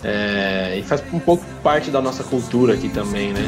É, 0.05 0.77
e 0.79 0.83
faz 0.85 1.03
um 1.13 1.19
pouco 1.19 1.45
parte 1.61 1.91
da 1.91 2.01
nossa 2.01 2.23
cultura 2.23 2.75
aqui 2.75 2.89
também, 2.89 3.33
né? 3.33 3.43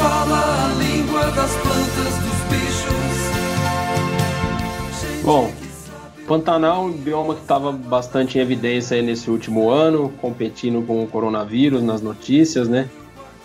Fala 0.00 0.70
a 0.70 0.74
língua 0.82 1.30
das 1.32 1.54
plantas, 1.56 2.14
dos 2.18 2.40
bichos. 2.48 3.20
Bom, 5.22 5.52
Pantanal, 6.26 6.84
um 6.84 6.92
bioma 6.92 7.34
que 7.34 7.42
estava 7.42 7.70
bastante 7.70 8.38
em 8.38 8.40
evidência 8.40 9.02
nesse 9.02 9.30
último 9.30 9.68
ano, 9.68 10.10
competindo 10.20 10.80
com 10.86 11.02
o 11.02 11.06
coronavírus 11.06 11.82
nas 11.82 12.00
notícias, 12.00 12.66
né? 12.66 12.88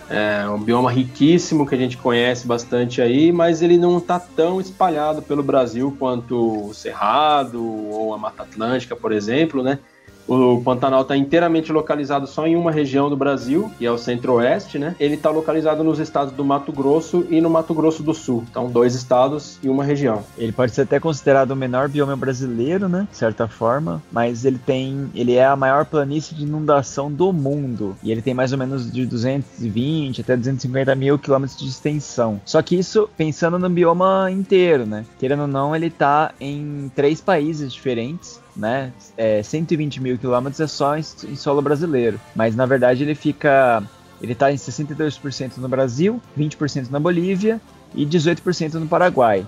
É 0.10 0.48
um 0.48 0.60
bioma 0.60 0.92
riquíssimo 0.92 1.66
que 1.66 1.74
a 1.76 1.78
gente 1.78 1.98
conhece 1.98 2.48
bastante 2.48 3.02
aí, 3.02 3.32
mas 3.32 3.62
ele 3.62 3.76
não 3.76 3.98
está 3.98 4.20
tão 4.20 4.62
espalhado 4.62 5.22
pelo 5.22 5.44
Brasil 5.44 5.96
quanto 5.98 6.70
o 6.70 6.74
Cerrado 6.74 7.62
ou 7.62 8.14
a 8.14 8.18
Mata 8.18 8.44
Atlântica, 8.44 8.96
por 8.96 9.12
exemplo, 9.12 9.64
né? 9.64 9.80
O 10.28 10.62
Pantanal 10.62 11.04
está 11.04 11.16
inteiramente 11.16 11.72
localizado 11.72 12.26
só 12.28 12.48
em 12.48 12.56
uma 12.56 12.72
região 12.72 13.10
do 13.10 13.16
Brasil, 13.16 13.72
que 13.78 13.86
é 13.86 13.92
o 13.92 13.98
Centro-Oeste, 13.98 14.80
né? 14.80 14.96
Ele 15.00 15.16
está 15.16 15.30
localizado 15.30 15.84
nos 15.84 16.00
estados 16.00 16.34
do 16.34 16.44
Mato 16.44 16.72
Grosso 16.72 17.26
e 17.30 17.40
no 17.40 17.50
Mato 17.50 17.74
Grosso 17.74 18.02
do 18.02 18.14
Sul. 18.14 18.44
Então, 18.50 18.70
dois 18.70 18.96
estados 18.96 19.60
e 19.62 19.70
uma 19.70 19.84
região. 19.84 20.24
Ele 20.38 20.52
pode 20.52 20.74
ser 20.74 20.82
até 20.82 21.00
considerado 21.00 21.52
o 21.52 21.56
menor 21.56 21.88
bioma 21.90 22.16
brasileiro, 22.16 22.90
né? 22.90 23.08
De 23.12 23.18
certa 23.18 23.48
forma, 23.48 24.02
mas 24.12 24.46
ele 24.46 24.58
tem, 24.58 25.10
ele 25.14 25.36
é 25.36 25.46
a 25.46 25.56
maior 25.56 25.86
planície 25.86 26.36
de 26.36 26.44
inundação 26.44 27.12
do 27.12 27.32
mundo 27.32 27.96
e 28.02 28.12
ele 28.12 28.22
tem 28.22 28.34
mais 28.34 28.52
ou 28.52 28.58
menos 28.58 28.92
de 28.92 29.06
220 29.06 30.22
até 30.22 30.36
250 30.36 30.96
mil 30.96 31.20
quilômetros 31.20 31.60
de 31.60 31.68
extensão. 31.68 32.42
Só 32.46 32.62
que 32.62 32.76
isso 32.76 33.10
pensando 33.16 33.60
no 33.60 33.70
bioma 33.70 34.30
inteiro, 34.32 34.86
né? 34.86 35.06
Querendo 35.20 35.44
ou 35.44 35.48
não, 35.48 35.76
ele 35.76 35.88
está 35.88 36.32
em 36.40 36.92
três 36.96 37.22
países 37.22 37.72
diferentes 37.72 38.40
né? 38.56 38.94
É, 39.18 39.44
120 39.44 40.02
mil 40.02 40.18
quilômetros 40.18 40.60
é 40.60 40.68
só 40.68 40.98
em, 40.98 41.02
em, 41.02 41.36
solo 41.36 41.62
brasileiro, 41.62 42.20
mas 42.36 42.56
na 42.56 42.66
verdade 42.66 43.04
ele 43.04 43.16
fica, 43.16 43.84
ele 44.22 44.34
está 44.34 44.52
em 44.52 44.56
62% 44.56 45.58
no 45.58 45.68
Brasil, 45.68 46.22
20% 46.38 46.90
na 46.90 47.00
Bolívia 47.00 47.60
e 47.94 48.06
18% 48.06 48.74
no 48.76 48.88
Paraguai. 48.88 49.46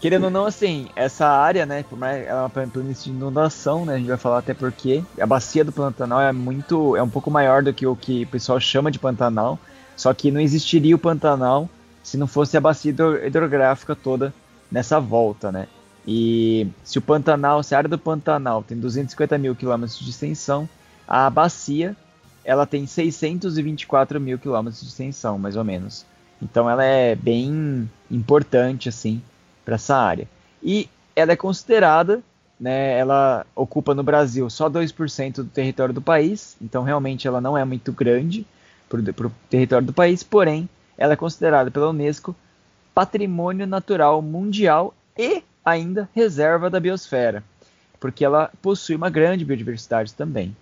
Querendo 0.00 0.24
ou 0.24 0.30
não, 0.30 0.46
assim, 0.46 0.88
essa 0.96 1.26
área, 1.26 1.66
né, 1.66 1.82
por 1.82 1.98
mais 1.98 2.26
ela 2.26 2.40
é 2.40 2.42
uma 2.42 2.48
planície 2.48 3.04
de 3.04 3.10
inundação, 3.10 3.84
né, 3.84 3.94
a 3.94 3.98
gente 3.98 4.08
vai 4.08 4.16
falar 4.16 4.38
até 4.38 4.54
porque 4.54 5.04
a 5.20 5.26
bacia 5.26 5.62
do 5.62 5.70
Pantanal 5.70 6.22
é 6.22 6.32
muito, 6.32 6.96
é 6.96 7.02
um 7.02 7.08
pouco 7.08 7.30
maior 7.30 7.62
do 7.62 7.72
que 7.72 7.86
o 7.86 7.94
que 7.94 8.22
o 8.22 8.26
pessoal 8.26 8.58
chama 8.58 8.90
de 8.90 8.98
Pantanal, 8.98 9.58
só 9.94 10.14
que 10.14 10.30
não 10.30 10.40
existiria 10.40 10.96
o 10.96 10.98
Pantanal 10.98 11.68
se 12.02 12.16
não 12.16 12.26
fosse 12.26 12.56
a 12.56 12.60
bacia 12.62 12.94
hidrográfica 13.26 13.94
toda 13.94 14.32
nessa 14.72 14.98
volta, 14.98 15.52
né. 15.52 15.68
E 16.06 16.68
se 16.82 16.98
o 16.98 17.02
Pantanal, 17.02 17.62
se 17.62 17.74
a 17.74 17.78
área 17.78 17.88
do 17.88 17.98
Pantanal 17.98 18.62
tem 18.62 18.78
250 18.78 19.36
mil 19.38 19.54
quilômetros 19.54 19.98
de 19.98 20.10
extensão, 20.10 20.68
a 21.06 21.28
bacia 21.28 21.96
ela 22.44 22.66
tem 22.66 22.86
624 22.86 24.20
mil 24.20 24.38
quilômetros 24.38 24.82
de 24.82 24.88
extensão, 24.88 25.38
mais 25.38 25.56
ou 25.56 25.64
menos. 25.64 26.06
Então 26.40 26.68
ela 26.70 26.84
é 26.84 27.14
bem 27.14 27.88
importante 28.10 28.88
assim 28.88 29.22
para 29.64 29.74
essa 29.74 29.96
área. 29.96 30.26
E 30.62 30.88
ela 31.14 31.32
é 31.32 31.36
considerada, 31.36 32.22
né, 32.58 32.98
ela 32.98 33.44
ocupa 33.54 33.94
no 33.94 34.02
Brasil 34.02 34.48
só 34.48 34.68
2% 34.70 35.36
do 35.36 35.44
território 35.44 35.94
do 35.94 36.00
país, 36.00 36.56
então 36.60 36.82
realmente 36.82 37.26
ela 37.26 37.40
não 37.40 37.56
é 37.56 37.64
muito 37.64 37.92
grande 37.92 38.46
para 38.88 38.98
o 39.26 39.32
território 39.48 39.86
do 39.86 39.92
país, 39.92 40.22
porém 40.22 40.68
ela 40.96 41.12
é 41.12 41.16
considerada 41.16 41.70
pela 41.70 41.90
Unesco 41.90 42.34
Patrimônio 42.94 43.66
Natural 43.66 44.20
Mundial 44.20 44.94
e 45.16 45.42
ainda 45.64 46.08
reserva 46.14 46.70
da 46.70 46.80
biosfera, 46.80 47.44
porque 47.98 48.24
ela 48.24 48.50
possui 48.62 48.96
uma 48.96 49.10
grande 49.10 49.44
biodiversidade 49.44 50.14
também, 50.14 50.56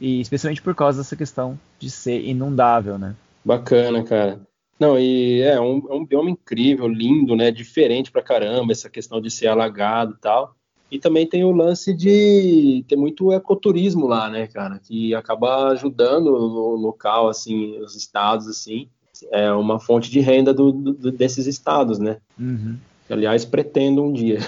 e 0.00 0.20
especialmente 0.20 0.62
por 0.62 0.74
causa 0.74 0.98
dessa 0.98 1.16
questão 1.16 1.58
de 1.78 1.90
ser 1.90 2.24
inundável, 2.24 2.98
né? 2.98 3.14
Bacana, 3.44 4.02
cara. 4.02 4.40
Não, 4.78 4.98
e 4.98 5.42
é 5.42 5.60
um, 5.60 5.86
é 5.90 5.94
um 5.94 6.06
bioma 6.06 6.30
incrível, 6.30 6.88
lindo, 6.88 7.36
né? 7.36 7.50
Diferente 7.50 8.10
pra 8.10 8.22
caramba, 8.22 8.72
essa 8.72 8.88
questão 8.88 9.20
de 9.20 9.30
ser 9.30 9.48
alagado 9.48 10.14
e 10.16 10.20
tal. 10.20 10.54
E 10.90 10.98
também 10.98 11.26
tem 11.26 11.44
o 11.44 11.52
lance 11.52 11.94
de 11.94 12.84
ter 12.88 12.96
muito 12.96 13.32
ecoturismo 13.32 14.06
lá, 14.06 14.28
né, 14.28 14.46
cara? 14.46 14.80
Que 14.82 15.14
acaba 15.14 15.68
ajudando 15.68 16.28
o 16.28 16.74
local, 16.76 17.28
assim, 17.28 17.78
os 17.78 17.94
estados, 17.94 18.48
assim. 18.48 18.88
É 19.30 19.52
uma 19.52 19.78
fonte 19.78 20.10
de 20.10 20.18
renda 20.18 20.52
do, 20.52 20.72
do 20.72 21.12
desses 21.12 21.46
estados, 21.46 21.98
né? 21.98 22.16
Uhum. 22.38 22.76
Aliás, 23.10 23.44
pretendo 23.44 24.02
um 24.02 24.12
dia. 24.12 24.38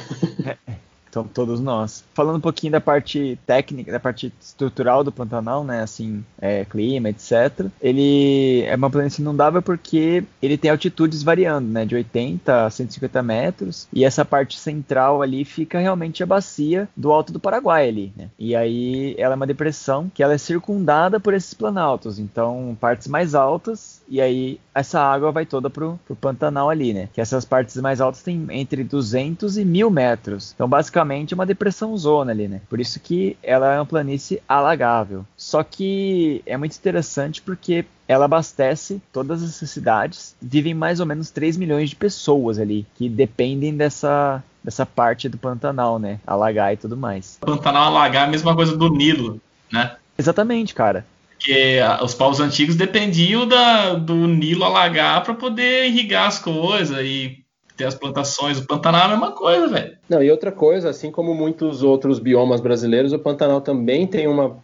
Então, 1.12 1.24
todos 1.24 1.60
nós. 1.60 2.02
Falando 2.14 2.36
um 2.36 2.40
pouquinho 2.40 2.72
da 2.72 2.80
parte 2.80 3.38
técnica, 3.46 3.92
da 3.92 4.00
parte 4.00 4.32
estrutural 4.40 5.04
do 5.04 5.12
Pantanal, 5.12 5.62
né? 5.62 5.82
Assim, 5.82 6.24
é, 6.40 6.64
clima, 6.64 7.10
etc. 7.10 7.66
Ele 7.82 8.62
é 8.62 8.74
uma 8.74 8.88
planície 8.88 9.20
inundável 9.20 9.60
porque 9.60 10.24
ele 10.40 10.56
tem 10.56 10.70
altitudes 10.70 11.22
variando, 11.22 11.68
né? 11.68 11.84
De 11.84 11.94
80 11.94 12.64
a 12.64 12.70
150 12.70 13.22
metros. 13.22 13.86
E 13.92 14.06
essa 14.06 14.24
parte 14.24 14.58
central 14.58 15.20
ali 15.20 15.44
fica 15.44 15.78
realmente 15.78 16.22
a 16.22 16.26
bacia 16.26 16.88
do 16.96 17.12
Alto 17.12 17.30
do 17.30 17.38
Paraguai 17.38 17.86
ali, 17.86 18.10
né? 18.16 18.30
E 18.38 18.56
aí 18.56 19.14
ela 19.18 19.34
é 19.34 19.36
uma 19.36 19.46
depressão 19.46 20.10
que 20.14 20.22
ela 20.22 20.32
é 20.32 20.38
circundada 20.38 21.20
por 21.20 21.34
esses 21.34 21.52
planaltos. 21.52 22.18
Então, 22.18 22.74
partes 22.80 23.06
mais 23.06 23.34
altas 23.34 24.00
e 24.08 24.18
aí 24.18 24.58
essa 24.74 24.98
água 24.98 25.30
vai 25.30 25.44
toda 25.44 25.68
pro, 25.68 26.00
pro 26.06 26.16
Pantanal 26.16 26.70
ali, 26.70 26.94
né? 26.94 27.10
Que 27.12 27.20
essas 27.20 27.44
partes 27.44 27.76
mais 27.76 28.00
altas 28.00 28.22
têm 28.22 28.46
entre 28.48 28.82
200 28.82 29.58
e 29.58 29.64
1000 29.64 29.90
metros. 29.90 30.52
Então, 30.54 30.66
basicamente, 30.66 31.01
é 31.04 31.34
uma 31.34 31.46
depressão 31.46 31.96
zona 31.96 32.32
ali, 32.32 32.48
né? 32.48 32.60
Por 32.68 32.80
isso 32.80 33.00
que 33.00 33.36
ela 33.42 33.74
é 33.74 33.78
uma 33.78 33.86
planície 33.86 34.42
alagável. 34.48 35.24
Só 35.36 35.62
que 35.62 36.42
é 36.46 36.56
muito 36.56 36.76
interessante 36.76 37.42
porque 37.42 37.84
ela 38.06 38.26
abastece 38.26 39.00
todas 39.12 39.42
essas 39.42 39.70
cidades. 39.70 40.36
Vivem 40.40 40.74
mais 40.74 41.00
ou 41.00 41.06
menos 41.06 41.30
3 41.30 41.56
milhões 41.56 41.90
de 41.90 41.96
pessoas 41.96 42.58
ali 42.58 42.86
que 42.94 43.08
dependem 43.08 43.76
dessa, 43.76 44.42
dessa 44.62 44.84
parte 44.84 45.28
do 45.28 45.38
Pantanal, 45.38 45.98
né? 45.98 46.20
Alagar 46.26 46.72
e 46.72 46.76
tudo 46.76 46.96
mais. 46.96 47.38
Pantanal 47.40 47.84
alagar 47.84 48.24
é 48.24 48.26
a 48.26 48.30
mesma 48.30 48.54
coisa 48.54 48.76
do 48.76 48.88
Nilo, 48.90 49.40
né? 49.72 49.96
Exatamente, 50.16 50.74
cara. 50.74 51.06
Porque 51.30 51.80
os 52.00 52.14
povos 52.14 52.38
antigos 52.38 52.76
dependiam 52.76 53.48
da, 53.48 53.94
do 53.94 54.14
Nilo 54.14 54.64
alagar 54.64 55.24
para 55.24 55.34
poder 55.34 55.86
irrigar 55.86 56.28
as 56.28 56.38
coisas 56.38 56.98
e 57.00 57.41
ter 57.76 57.84
as 57.84 57.94
plantações. 57.94 58.58
O 58.58 58.66
Pantanal 58.66 59.02
é 59.02 59.04
a 59.04 59.08
mesma 59.08 59.32
coisa, 59.32 59.68
velho. 59.68 59.96
Não, 60.08 60.22
e 60.22 60.30
outra 60.30 60.52
coisa, 60.52 60.90
assim 60.90 61.10
como 61.10 61.34
muitos 61.34 61.82
outros 61.82 62.18
biomas 62.18 62.60
brasileiros, 62.60 63.12
o 63.12 63.18
Pantanal 63.18 63.60
também 63.60 64.06
tem 64.06 64.26
uma 64.26 64.62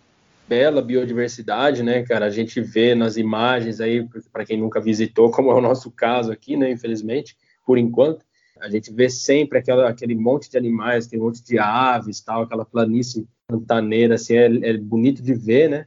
bela 0.49 0.81
biodiversidade, 0.81 1.83
né, 1.83 2.03
cara? 2.03 2.27
A 2.27 2.31
gente 2.31 2.61
vê 2.61 2.95
nas 2.95 3.17
imagens 3.17 3.81
aí, 3.81 4.09
para 4.33 4.45
quem 4.45 4.59
nunca 4.59 4.81
visitou, 4.81 5.31
como 5.31 5.51
é 5.51 5.55
o 5.55 5.61
nosso 5.61 5.91
caso 5.91 6.33
aqui, 6.33 6.57
né, 6.57 6.71
infelizmente, 6.71 7.37
por 7.67 7.77
enquanto, 7.77 8.25
a 8.61 8.69
gente 8.69 8.93
vê 8.93 9.09
sempre 9.09 9.59
aquela, 9.59 9.89
aquele 9.89 10.15
monte 10.15 10.51
de 10.51 10.57
animais, 10.57 11.07
aquele 11.07 11.23
monte 11.23 11.45
de 11.45 11.59
aves, 11.59 12.21
tal, 12.21 12.43
aquela 12.43 12.65
planície 12.65 13.29
pantaneira, 13.47 14.15
assim, 14.15 14.35
é, 14.35 14.71
é 14.71 14.77
bonito 14.77 15.23
de 15.23 15.35
ver, 15.35 15.69
né? 15.69 15.87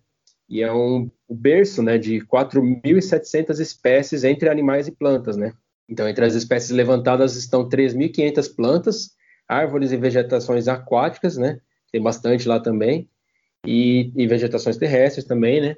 e 0.51 0.61
é 0.61 0.71
um 0.71 1.09
berço 1.29 1.81
né, 1.81 1.97
de 1.97 2.19
4.700 2.25 3.57
espécies 3.61 4.25
entre 4.25 4.49
animais 4.49 4.85
e 4.85 4.91
plantas. 4.91 5.37
Né? 5.37 5.53
Então, 5.89 6.07
entre 6.07 6.23
as 6.23 6.35
espécies 6.35 6.71
levantadas 6.71 7.35
estão 7.35 7.67
3.500 7.67 8.55
plantas, 8.55 9.11
árvores 9.47 9.91
e 9.91 9.97
vegetações 9.97 10.67
aquáticas, 10.67 11.37
né? 11.37 11.59
tem 11.91 12.01
bastante 12.01 12.47
lá 12.47 12.59
também, 12.59 13.07
e, 13.65 14.11
e 14.15 14.25
vegetações 14.25 14.77
terrestres 14.77 15.25
também. 15.25 15.61
Né? 15.61 15.75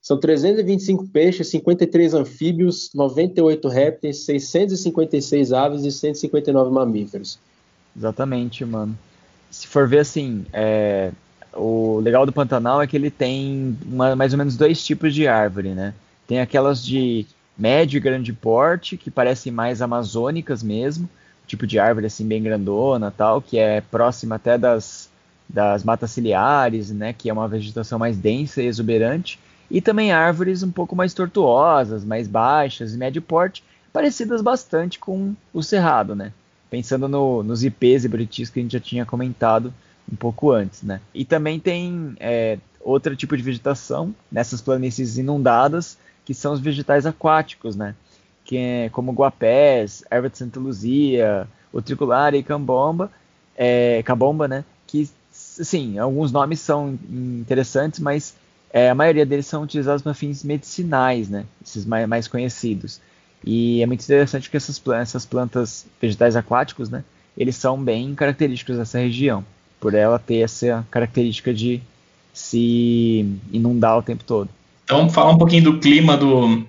São 0.00 0.18
325 0.18 1.08
peixes, 1.08 1.48
53 1.48 2.14
anfíbios, 2.14 2.90
98 2.94 3.68
répteis, 3.68 4.24
656 4.24 5.52
aves 5.52 5.84
e 5.84 5.90
159 5.90 6.70
mamíferos. 6.70 7.38
Exatamente, 7.96 8.64
mano. 8.64 8.96
Se 9.50 9.66
for 9.66 9.88
ver 9.88 10.00
assim, 10.00 10.46
é, 10.52 11.10
o 11.54 11.98
legal 12.00 12.24
do 12.24 12.32
Pantanal 12.32 12.80
é 12.80 12.86
que 12.86 12.96
ele 12.96 13.10
tem 13.10 13.76
uma, 13.86 14.14
mais 14.14 14.32
ou 14.32 14.38
menos 14.38 14.56
dois 14.56 14.84
tipos 14.84 15.14
de 15.14 15.26
árvore, 15.26 15.70
né? 15.70 15.94
Tem 16.26 16.40
aquelas 16.40 16.84
de 16.84 17.26
médio 17.58 17.98
e 17.98 18.00
grande 18.00 18.32
porte, 18.32 18.96
que 18.96 19.10
parecem 19.10 19.50
mais 19.50 19.82
amazônicas 19.82 20.62
mesmo, 20.62 21.08
tipo 21.46 21.66
de 21.66 21.78
árvore 21.78 22.06
assim 22.06 22.26
bem 22.26 22.42
grandona, 22.42 23.10
tal, 23.10 23.42
que 23.42 23.58
é 23.58 23.80
próxima 23.80 24.36
até 24.36 24.56
das, 24.56 25.10
das 25.48 25.82
matas 25.82 26.10
ciliares, 26.10 26.90
né, 26.90 27.12
que 27.12 27.28
é 27.28 27.32
uma 27.32 27.48
vegetação 27.48 27.98
mais 27.98 28.16
densa 28.16 28.62
e 28.62 28.66
exuberante, 28.66 29.40
e 29.70 29.80
também 29.80 30.12
árvores 30.12 30.62
um 30.62 30.70
pouco 30.70 30.94
mais 30.94 31.12
tortuosas, 31.12 32.04
mais 32.04 32.28
baixas, 32.28 32.94
médio 32.94 33.20
porte, 33.20 33.64
parecidas 33.92 34.40
bastante 34.40 34.98
com 34.98 35.34
o 35.52 35.62
cerrado, 35.62 36.14
né? 36.14 36.32
Pensando 36.70 37.08
no, 37.08 37.42
nos 37.42 37.64
IPs 37.64 38.04
e 38.04 38.08
britis 38.08 38.50
que 38.50 38.60
a 38.60 38.62
gente 38.62 38.72
já 38.72 38.80
tinha 38.80 39.04
comentado 39.04 39.72
um 40.10 40.16
pouco 40.16 40.50
antes, 40.52 40.82
né? 40.82 41.00
E 41.14 41.24
também 41.24 41.58
tem 41.58 42.14
é, 42.20 42.58
outro 42.80 43.14
tipo 43.14 43.36
de 43.36 43.42
vegetação 43.42 44.14
nessas 44.30 44.60
planícies 44.60 45.18
inundadas, 45.18 45.98
que 46.28 46.34
são 46.34 46.52
os 46.52 46.60
vegetais 46.60 47.06
aquáticos, 47.06 47.74
né? 47.74 47.94
Que 48.44 48.58
é 48.58 48.88
como 48.90 49.12
guapés, 49.12 50.04
erva 50.10 50.28
de 50.28 50.36
Santa 50.36 50.60
Luzia, 50.60 51.48
o 51.72 51.80
triculária 51.80 52.36
e 52.36 52.42
cambomba, 52.42 53.10
é, 53.56 54.02
cabomba, 54.02 54.46
né? 54.46 54.62
Que, 54.86 55.08
sim, 55.32 55.98
alguns 55.98 56.30
nomes 56.30 56.60
são 56.60 56.98
interessantes, 57.10 57.98
mas 57.98 58.34
é, 58.70 58.90
a 58.90 58.94
maioria 58.94 59.24
deles 59.24 59.46
são 59.46 59.62
utilizados 59.62 60.02
para 60.02 60.12
fins 60.12 60.44
medicinais, 60.44 61.30
né? 61.30 61.46
Esses 61.64 61.86
mais, 61.86 62.06
mais 62.06 62.28
conhecidos. 62.28 63.00
E 63.42 63.80
é 63.82 63.86
muito 63.86 64.04
interessante 64.04 64.50
que 64.50 64.56
essas, 64.58 64.78
essas 65.00 65.24
plantas 65.24 65.86
vegetais 65.98 66.36
aquáticos, 66.36 66.90
né? 66.90 67.04
Eles 67.38 67.56
são 67.56 67.82
bem 67.82 68.14
característicos 68.14 68.76
dessa 68.76 68.98
região, 68.98 69.42
por 69.80 69.94
ela 69.94 70.18
ter 70.18 70.40
essa 70.40 70.86
característica 70.90 71.54
de 71.54 71.80
se 72.34 73.34
inundar 73.50 73.96
o 73.96 74.02
tempo 74.02 74.24
todo. 74.24 74.50
Então, 74.88 75.00
vamos 75.00 75.12
falar 75.12 75.32
um 75.32 75.36
pouquinho 75.36 75.64
do 75.64 75.80
clima 75.80 76.16
do, 76.16 76.66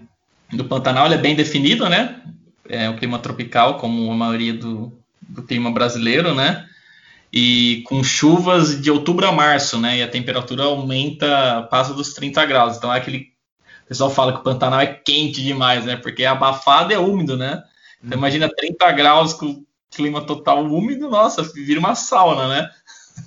do 0.52 0.66
Pantanal. 0.66 1.06
Ele 1.06 1.16
é 1.16 1.18
bem 1.18 1.36
definido, 1.36 1.88
né? 1.88 2.22
É 2.68 2.90
um 2.90 2.98
clima 2.98 3.18
tropical, 3.18 3.78
como 3.78 4.12
a 4.12 4.14
maioria 4.14 4.54
do, 4.54 4.92
do 5.22 5.42
clima 5.42 5.72
brasileiro, 5.72 6.36
né? 6.36 6.68
E 7.32 7.82
com 7.88 8.04
chuvas 8.04 8.82
de 8.82 8.92
outubro 8.92 9.26
a 9.26 9.32
março, 9.32 9.80
né? 9.80 10.00
E 10.00 10.04
a 10.04 10.08
temperatura 10.10 10.64
aumenta, 10.66 11.66
passa 11.72 11.94
dos 11.94 12.14
30 12.14 12.46
graus. 12.46 12.76
Então, 12.76 12.94
é 12.94 12.98
aquele. 12.98 13.32
O 13.86 13.88
pessoal 13.88 14.10
fala 14.10 14.34
que 14.34 14.40
o 14.40 14.44
Pantanal 14.44 14.82
é 14.82 14.88
quente 14.88 15.42
demais, 15.42 15.86
né? 15.86 15.96
Porque 15.96 16.24
é 16.24 16.28
abafado 16.28 16.92
e 16.92 16.96
é 16.96 17.00
úmido, 17.00 17.38
né? 17.38 17.64
Então, 18.04 18.18
hum. 18.18 18.20
imagina 18.20 18.54
30 18.54 18.92
graus 18.92 19.32
com 19.32 19.64
clima 19.92 20.20
total 20.20 20.66
úmido, 20.66 21.10
nossa, 21.10 21.42
vira 21.42 21.80
uma 21.80 21.96
sauna, 21.96 22.50
né? 22.50 22.70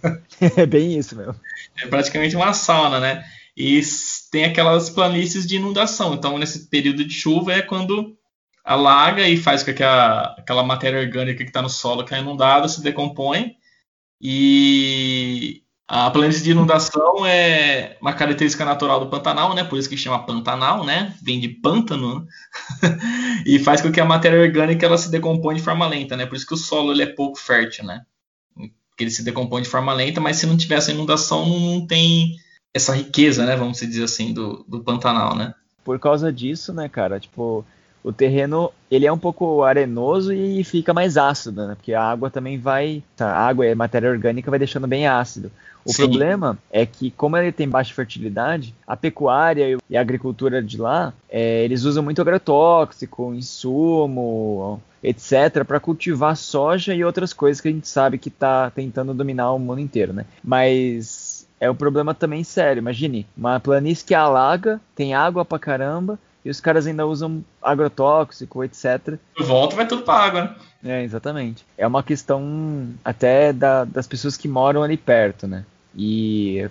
É 0.56 0.66
bem 0.66 0.98
isso, 0.98 1.16
meu. 1.16 1.34
É 1.82 1.86
praticamente 1.86 2.36
uma 2.36 2.52
sauna, 2.52 3.00
né? 3.00 3.24
E 3.56 3.80
tem 4.30 4.44
aquelas 4.44 4.88
planícies 4.88 5.46
de 5.46 5.56
inundação. 5.56 6.14
Então, 6.14 6.38
nesse 6.38 6.68
período 6.68 7.04
de 7.04 7.12
chuva 7.12 7.52
é 7.52 7.62
quando 7.62 8.16
alaga 8.64 9.28
e 9.28 9.36
faz 9.36 9.62
com 9.62 9.74
que 9.74 9.82
a, 9.82 10.34
aquela 10.38 10.62
matéria 10.62 11.00
orgânica 11.00 11.42
que 11.44 11.50
está 11.50 11.60
no 11.60 11.68
solo 11.68 12.04
que 12.04 12.14
é 12.14 12.18
inundada 12.18 12.68
se 12.68 12.82
decompõe. 12.82 13.56
E 14.20 15.62
a 15.86 16.10
planície 16.10 16.42
de 16.42 16.52
inundação 16.52 17.26
é 17.26 17.98
uma 18.00 18.14
característica 18.14 18.64
natural 18.64 19.00
do 19.00 19.10
Pantanal, 19.10 19.54
né? 19.54 19.64
Por 19.64 19.78
isso 19.78 19.88
que 19.88 19.96
chama 19.96 20.24
Pantanal, 20.24 20.84
né? 20.84 21.14
Vem 21.20 21.40
de 21.40 21.48
pântano, 21.48 22.20
né? 22.20 22.26
e 23.44 23.58
faz 23.58 23.82
com 23.82 23.92
que 23.92 24.00
a 24.00 24.04
matéria 24.04 24.40
orgânica 24.40 24.86
ela 24.86 24.96
se 24.96 25.10
decompõe 25.10 25.56
de 25.56 25.62
forma 25.62 25.86
lenta, 25.86 26.16
né? 26.16 26.24
Por 26.24 26.36
isso 26.36 26.46
que 26.46 26.54
o 26.54 26.56
solo 26.56 26.92
ele 26.92 27.02
é 27.02 27.06
pouco 27.06 27.38
fértil, 27.38 27.84
né? 27.84 28.02
Porque 28.54 29.04
ele 29.04 29.10
se 29.10 29.24
decompõe 29.24 29.62
de 29.62 29.68
forma 29.68 29.92
lenta, 29.92 30.20
mas 30.20 30.36
se 30.36 30.46
não 30.46 30.56
tivesse 30.56 30.92
inundação 30.92 31.46
não 31.46 31.86
tem 31.86 32.36
essa 32.74 32.94
riqueza, 32.94 33.44
né, 33.44 33.56
vamos 33.56 33.78
dizer 33.78 34.04
assim, 34.04 34.32
do, 34.32 34.64
do 34.66 34.80
Pantanal, 34.80 35.34
né? 35.36 35.54
Por 35.84 35.98
causa 35.98 36.32
disso, 36.32 36.72
né, 36.72 36.88
cara, 36.88 37.18
tipo, 37.20 37.64
o 38.02 38.12
terreno 38.12 38.72
ele 38.90 39.06
é 39.06 39.12
um 39.12 39.18
pouco 39.18 39.62
arenoso 39.62 40.32
e 40.32 40.62
fica 40.64 40.92
mais 40.92 41.16
ácido, 41.16 41.66
né? 41.66 41.74
Porque 41.74 41.94
a 41.94 42.02
água 42.02 42.30
também 42.30 42.58
vai, 42.58 43.02
tá, 43.16 43.32
a 43.32 43.46
água 43.46 43.70
a 43.70 43.74
matéria 43.74 44.10
orgânica 44.10 44.50
vai 44.50 44.58
deixando 44.58 44.86
bem 44.86 45.06
ácido. 45.06 45.50
O 45.84 45.92
Sim. 45.92 46.02
problema 46.02 46.58
é 46.70 46.86
que, 46.86 47.10
como 47.10 47.36
ele 47.36 47.50
tem 47.50 47.68
baixa 47.68 47.92
fertilidade, 47.92 48.74
a 48.86 48.96
pecuária 48.96 49.76
e 49.90 49.96
a 49.96 50.00
agricultura 50.00 50.62
de 50.62 50.78
lá, 50.78 51.12
é, 51.28 51.64
eles 51.64 51.82
usam 51.82 52.02
muito 52.02 52.20
agrotóxico, 52.20 53.34
insumo, 53.34 54.80
etc., 55.02 55.64
para 55.66 55.80
cultivar 55.80 56.36
soja 56.36 56.94
e 56.94 57.02
outras 57.02 57.32
coisas 57.32 57.60
que 57.60 57.68
a 57.68 57.72
gente 57.72 57.88
sabe 57.88 58.18
que 58.18 58.28
está 58.28 58.70
tentando 58.70 59.12
dominar 59.12 59.52
o 59.52 59.58
mundo 59.58 59.80
inteiro, 59.80 60.12
né? 60.12 60.24
Mas 60.44 61.31
é 61.62 61.70
um 61.70 61.76
problema 61.76 62.12
também 62.12 62.42
sério. 62.42 62.80
Imagine, 62.80 63.24
uma 63.36 63.60
planície 63.60 64.04
que 64.04 64.16
alaga, 64.16 64.80
tem 64.96 65.14
água 65.14 65.44
pra 65.44 65.60
caramba, 65.60 66.18
e 66.44 66.50
os 66.50 66.60
caras 66.60 66.88
ainda 66.88 67.06
usam 67.06 67.44
agrotóxico, 67.62 68.64
etc. 68.64 69.16
Volta 69.38 69.76
vai 69.76 69.86
tudo 69.86 70.02
pra 70.02 70.14
água, 70.14 70.42
né? 70.42 70.56
É, 70.84 71.04
exatamente. 71.04 71.64
É 71.78 71.86
uma 71.86 72.02
questão 72.02 72.88
até 73.04 73.52
da, 73.52 73.84
das 73.84 74.08
pessoas 74.08 74.36
que 74.36 74.48
moram 74.48 74.82
ali 74.82 74.96
perto, 74.96 75.46
né? 75.46 75.64
E 75.96 76.68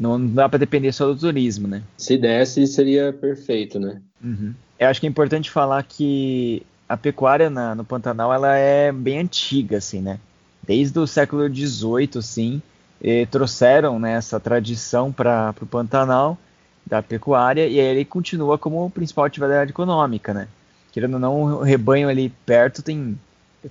não 0.00 0.26
dá 0.26 0.48
para 0.48 0.60
depender 0.60 0.92
só 0.92 1.06
do 1.06 1.14
turismo, 1.14 1.68
né? 1.68 1.82
Se 1.98 2.16
desse, 2.16 2.66
seria 2.66 3.12
perfeito, 3.12 3.78
né? 3.78 4.00
Uhum. 4.24 4.54
Eu 4.78 4.88
acho 4.88 4.98
que 4.98 5.06
é 5.06 5.10
importante 5.10 5.50
falar 5.50 5.82
que 5.82 6.64
a 6.88 6.96
pecuária 6.96 7.50
na, 7.50 7.74
no 7.74 7.84
Pantanal 7.84 8.32
ela 8.32 8.56
é 8.56 8.90
bem 8.90 9.18
antiga, 9.18 9.76
assim, 9.76 10.00
né? 10.00 10.18
Desde 10.66 10.98
o 10.98 11.06
século 11.06 11.46
XVIII, 11.54 12.12
assim, 12.16 12.62
trouxeram 13.30 13.98
né, 13.98 14.12
essa 14.12 14.40
tradição 14.40 15.12
para 15.12 15.54
o 15.60 15.66
Pantanal 15.66 16.38
da 16.86 17.02
pecuária 17.02 17.66
e 17.66 17.80
aí 17.80 17.86
ele 17.86 18.04
continua 18.04 18.56
como 18.56 18.88
principal 18.90 19.24
atividade 19.24 19.70
econômica, 19.70 20.32
né? 20.32 20.48
Querendo 20.92 21.14
ou 21.14 21.20
não, 21.20 21.42
o 21.42 21.62
rebanho 21.62 22.08
ali 22.08 22.32
perto 22.46 22.82
tem 22.82 23.18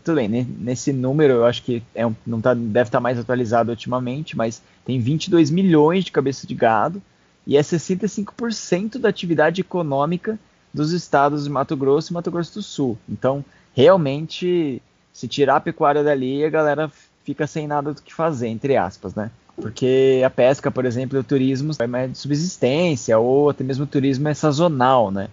tudo 0.04 0.16
bem, 0.16 0.28
né? 0.28 0.46
nesse 0.60 0.92
número 0.92 1.34
eu 1.34 1.46
acho 1.46 1.64
que 1.64 1.82
é 1.94 2.06
um, 2.06 2.14
não 2.26 2.42
tá, 2.42 2.54
deve 2.54 2.88
estar 2.88 2.98
tá 2.98 3.00
mais 3.00 3.18
atualizado 3.18 3.72
ultimamente, 3.72 4.36
mas 4.36 4.62
tem 4.84 5.00
22 5.00 5.50
milhões 5.50 6.04
de 6.04 6.12
cabeças 6.12 6.46
de 6.46 6.54
gado 6.54 7.02
e 7.48 7.56
é 7.56 7.62
65% 7.62 8.98
da 8.98 9.10
atividade 9.10 9.62
econômica 9.62 10.38
dos 10.74 10.92
estados 10.92 11.46
de 11.46 11.50
Mato 11.50 11.78
Grosso 11.78 12.12
e 12.12 12.14
Mato 12.14 12.30
Grosso 12.30 12.56
do 12.56 12.62
Sul. 12.62 12.98
Então, 13.08 13.46
realmente, 13.74 14.82
se 15.14 15.28
tirar 15.28 15.58
a 15.58 15.62
pecuária 15.62 16.04
dali, 16.04 16.44
a 16.44 16.50
galera 16.50 16.92
fica 17.26 17.48
sem 17.48 17.68
nada 17.68 17.92
do 17.94 18.02
que 18.02 18.14
fazer, 18.14 18.48
entre 18.48 18.78
aspas, 18.78 19.16
né? 19.16 19.32
Porque 19.56 20.22
a 20.24 20.30
pesca, 20.30 20.70
por 20.70 20.86
exemplo, 20.86 21.18
e 21.18 21.20
o 21.20 21.24
turismo 21.24 21.72
é 21.80 21.88
mais 21.88 22.12
de 22.12 22.18
subsistência, 22.18 23.18
ou 23.18 23.50
até 23.50 23.64
mesmo 23.64 23.86
o 23.86 23.88
turismo 23.88 24.28
é 24.28 24.34
sazonal, 24.34 25.10
né? 25.10 25.30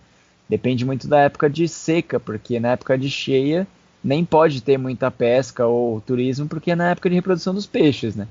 Depende 0.48 0.85
muito 0.85 1.07
da 1.07 1.20
época 1.20 1.50
de 1.50 1.68
seca, 1.68 2.18
porque 2.18 2.59
na 2.59 2.72
época 2.72 2.96
de 2.96 3.11
cheia 3.11 3.66
nem 4.02 4.24
pode 4.24 4.62
ter 4.62 4.78
muita 4.78 5.11
pesca 5.11 5.66
ou 5.66 6.00
turismo, 6.00 6.48
porque 6.48 6.70
é 6.70 6.76
na 6.76 6.90
época 6.90 7.09
de 7.09 7.14
reprodução 7.14 7.55
dos 7.55 7.66
peixes, 7.66 8.16
né? 8.16 8.26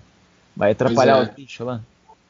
Vai 0.55 0.71
atrapalhar 0.71 1.19
é. 1.19 1.31
o 1.31 1.33
bicho 1.33 1.63
lá. 1.63 1.81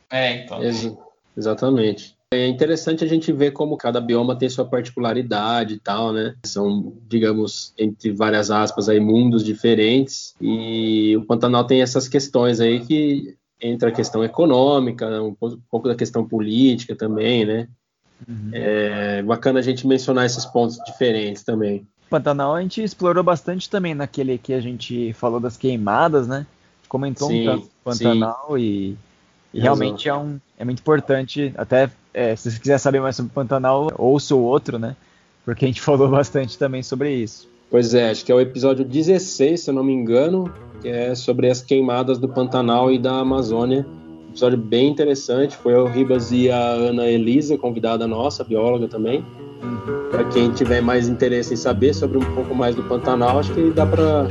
É, 0.09 0.43
então. 0.43 0.61
Ex 0.61 0.91
exatamente. 1.37 2.15
É 2.33 2.47
interessante 2.47 3.03
a 3.03 3.07
gente 3.07 3.29
ver 3.33 3.51
como 3.51 3.75
cada 3.75 3.99
bioma 3.99 4.37
tem 4.37 4.47
sua 4.47 4.63
particularidade 4.63 5.73
e 5.73 5.79
tal, 5.79 6.13
né? 6.13 6.33
São, 6.45 6.93
digamos, 7.05 7.73
entre 7.77 8.13
várias 8.13 8.49
aspas 8.49 8.87
aí, 8.87 9.01
mundos 9.01 9.43
diferentes. 9.43 10.33
E 10.39 11.13
o 11.17 11.25
Pantanal 11.25 11.65
tem 11.65 11.81
essas 11.81 12.07
questões 12.07 12.61
aí 12.61 12.79
que 12.79 13.35
entra 13.61 13.89
a 13.89 13.91
questão 13.91 14.23
econômica, 14.23 15.21
um 15.21 15.35
pouco 15.69 15.89
da 15.89 15.95
questão 15.95 16.25
política 16.25 16.95
também, 16.95 17.45
né? 17.45 17.67
Uhum. 18.25 18.49
É 18.53 19.21
bacana 19.23 19.59
a 19.59 19.61
gente 19.61 19.85
mencionar 19.85 20.25
esses 20.25 20.45
pontos 20.45 20.77
diferentes 20.85 21.43
também. 21.43 21.85
Pantanal 22.09 22.55
a 22.55 22.61
gente 22.61 22.81
explorou 22.81 23.25
bastante 23.25 23.69
também 23.69 23.93
naquele 23.93 24.37
que 24.37 24.53
a 24.53 24.61
gente 24.61 25.11
falou 25.13 25.39
das 25.41 25.57
queimadas, 25.57 26.29
né? 26.29 26.45
Comentou 26.87 27.27
sim, 27.27 27.41
um 27.41 27.51
tanto 27.57 27.69
Pantanal 27.83 28.47
sim. 28.51 28.61
e, 28.61 28.97
e 29.53 29.59
realmente 29.59 30.07
é, 30.07 30.15
um, 30.15 30.39
é 30.57 30.63
muito 30.63 30.79
importante, 30.79 31.53
até 31.57 31.89
é, 32.13 32.35
se 32.35 32.51
você 32.51 32.59
quiser 32.59 32.77
saber 32.77 33.01
mais 33.01 33.15
sobre 33.15 33.31
o 33.31 33.33
Pantanal, 33.33 33.91
ouça 33.97 34.35
o 34.35 34.41
outro, 34.41 34.77
né? 34.77 34.95
Porque 35.45 35.65
a 35.65 35.67
gente 35.67 35.81
falou 35.81 36.09
bastante 36.09 36.57
também 36.57 36.83
sobre 36.83 37.13
isso. 37.13 37.49
Pois 37.69 37.93
é, 37.93 38.09
acho 38.09 38.25
que 38.25 38.31
é 38.31 38.35
o 38.35 38.41
episódio 38.41 38.83
16, 38.83 39.61
se 39.61 39.69
eu 39.69 39.73
não 39.73 39.83
me 39.83 39.93
engano, 39.93 40.51
que 40.81 40.89
é 40.89 41.15
sobre 41.15 41.49
as 41.49 41.61
queimadas 41.61 42.17
do 42.17 42.27
Pantanal 42.27 42.91
e 42.91 42.99
da 42.99 43.19
Amazônia. 43.19 43.85
episódio 44.29 44.57
bem 44.57 44.89
interessante. 44.89 45.55
Foi 45.55 45.73
o 45.75 45.85
Ribas 45.85 46.31
e 46.33 46.51
a 46.51 46.59
Ana 46.59 47.07
Elisa, 47.07 47.57
convidada 47.57 48.05
nossa, 48.05 48.43
bióloga 48.43 48.89
também. 48.89 49.25
Para 50.09 50.25
quem 50.25 50.51
tiver 50.51 50.81
mais 50.81 51.07
interesse 51.07 51.53
em 51.53 51.57
saber 51.57 51.93
sobre 51.93 52.17
um 52.17 52.35
pouco 52.35 52.53
mais 52.53 52.75
do 52.75 52.83
Pantanal, 52.83 53.39
acho 53.39 53.53
que 53.53 53.69
dá 53.69 53.85
para 53.85 54.27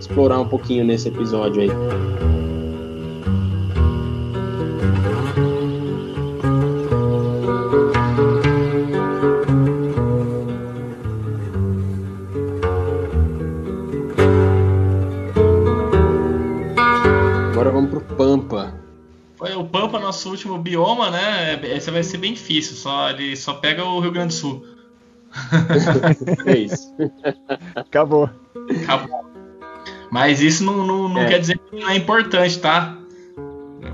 explorar 0.00 0.40
um 0.40 0.48
pouquinho 0.48 0.84
nesse 0.84 1.08
episódio 1.08 1.62
aí. 1.62 2.49
Nosso 20.00 20.30
último 20.30 20.58
bioma, 20.58 21.10
né? 21.10 21.60
Esse 21.64 21.90
vai 21.90 22.02
ser 22.02 22.18
bem 22.18 22.32
difícil. 22.34 22.76
Só 22.76 23.10
ele 23.10 23.36
só 23.36 23.54
pega 23.54 23.84
o 23.84 24.00
Rio 24.00 24.12
Grande 24.12 24.34
do 24.34 24.40
Sul. 24.40 24.64
é 26.46 26.58
isso. 26.58 26.94
Acabou. 27.74 28.30
Acabou. 28.82 29.30
Mas 30.10 30.40
isso 30.40 30.64
não, 30.64 30.84
não, 30.84 31.08
não 31.08 31.20
é. 31.20 31.28
quer 31.28 31.38
dizer 31.38 31.58
que 31.58 31.80
não 31.80 31.88
é 31.88 31.96
importante, 31.96 32.58
tá? 32.58 32.99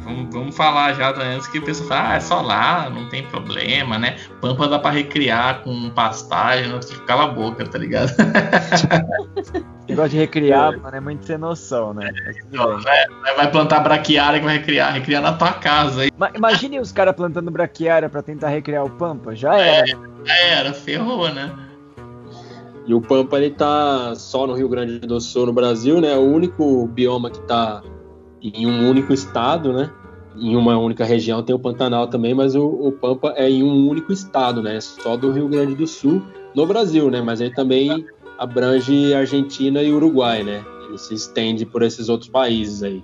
Vamos, 0.07 0.33
vamos 0.33 0.57
falar 0.57 0.92
já 0.92 1.11
antes 1.11 1.49
que 1.49 1.59
o 1.59 1.62
pessoal 1.62 1.88
fala, 1.88 2.11
ah, 2.11 2.14
é 2.14 2.21
só 2.21 2.40
lá, 2.40 2.88
não 2.88 3.09
tem 3.09 3.25
problema, 3.25 3.99
né? 3.99 4.16
Pampa 4.40 4.69
dá 4.69 4.79
pra 4.79 4.92
recriar 4.92 5.64
com 5.64 5.90
pastagem, 5.90 6.69
não 6.69 6.79
cala 7.05 7.25
a 7.25 7.27
boca, 7.27 7.66
tá 7.66 7.77
ligado? 7.77 8.12
Negócio 9.88 10.11
de 10.11 10.19
recriar, 10.19 10.75
é. 10.75 10.77
mano, 10.77 10.97
é 10.97 11.01
muito 11.01 11.27
sem 11.27 11.37
noção, 11.37 11.92
né? 11.92 12.12
É, 12.53 13.35
vai 13.35 13.51
plantar 13.51 13.81
braquiária 13.81 14.38
que 14.38 14.45
vai 14.45 14.59
recriar, 14.59 14.92
recriar 14.92 15.21
na 15.21 15.33
tua 15.33 15.53
casa. 15.55 16.03
Aí. 16.03 16.12
Imagine 16.37 16.79
os 16.79 16.92
caras 16.92 17.14
plantando 17.14 17.51
braquiária 17.51 18.09
pra 18.09 18.23
tentar 18.23 18.49
recriar 18.49 18.85
o 18.85 18.90
Pampa, 18.90 19.35
já 19.35 19.57
era. 19.57 19.90
É, 19.90 19.97
já 20.25 20.37
era, 20.37 20.73
ferrou, 20.73 21.29
né? 21.33 21.53
E 22.87 22.95
o 22.95 23.01
Pampa 23.01 23.38
ele 23.38 23.51
tá 23.51 24.14
só 24.14 24.47
no 24.47 24.55
Rio 24.55 24.69
Grande 24.69 25.01
do 25.01 25.21
Sul, 25.21 25.47
no 25.47 25.53
Brasil, 25.53 26.01
né? 26.01 26.12
É 26.12 26.16
o 26.16 26.23
único 26.23 26.87
bioma 26.87 27.29
que 27.29 27.40
tá 27.40 27.83
em 28.55 28.67
um 28.67 28.89
único 28.89 29.13
estado, 29.13 29.73
né? 29.73 29.91
Em 30.37 30.55
uma 30.55 30.79
única 30.79 31.05
região 31.05 31.43
tem 31.43 31.55
o 31.55 31.59
Pantanal 31.59 32.09
também, 32.09 32.35
mas 32.35 32.55
o, 32.55 32.67
o, 32.67 32.93
Pampa 32.93 33.33
é 33.37 33.49
em 33.49 33.63
um 33.63 33.89
único 33.89 34.13
estado, 34.13 34.63
né? 34.63 34.81
Só 34.81 35.17
do 35.17 35.33
Rio 35.33 35.49
Grande 35.49 35.75
do 35.75 35.87
Sul, 35.87 36.23
no 36.55 36.67
Brasil, 36.67 37.11
né? 37.11 37.23
Mas 37.23 37.41
ele 37.41 37.55
também 37.55 38.05
abrange 38.39 39.15
Argentina 39.15 39.83
e 39.83 39.91
Uruguai, 39.91 40.43
né? 40.43 40.63
Ele 40.87 40.99
se 40.99 41.15
estende 41.15 41.65
por 41.65 41.83
esses 41.83 42.09
outros 42.09 42.29
países 42.29 42.83
aí. 42.83 43.03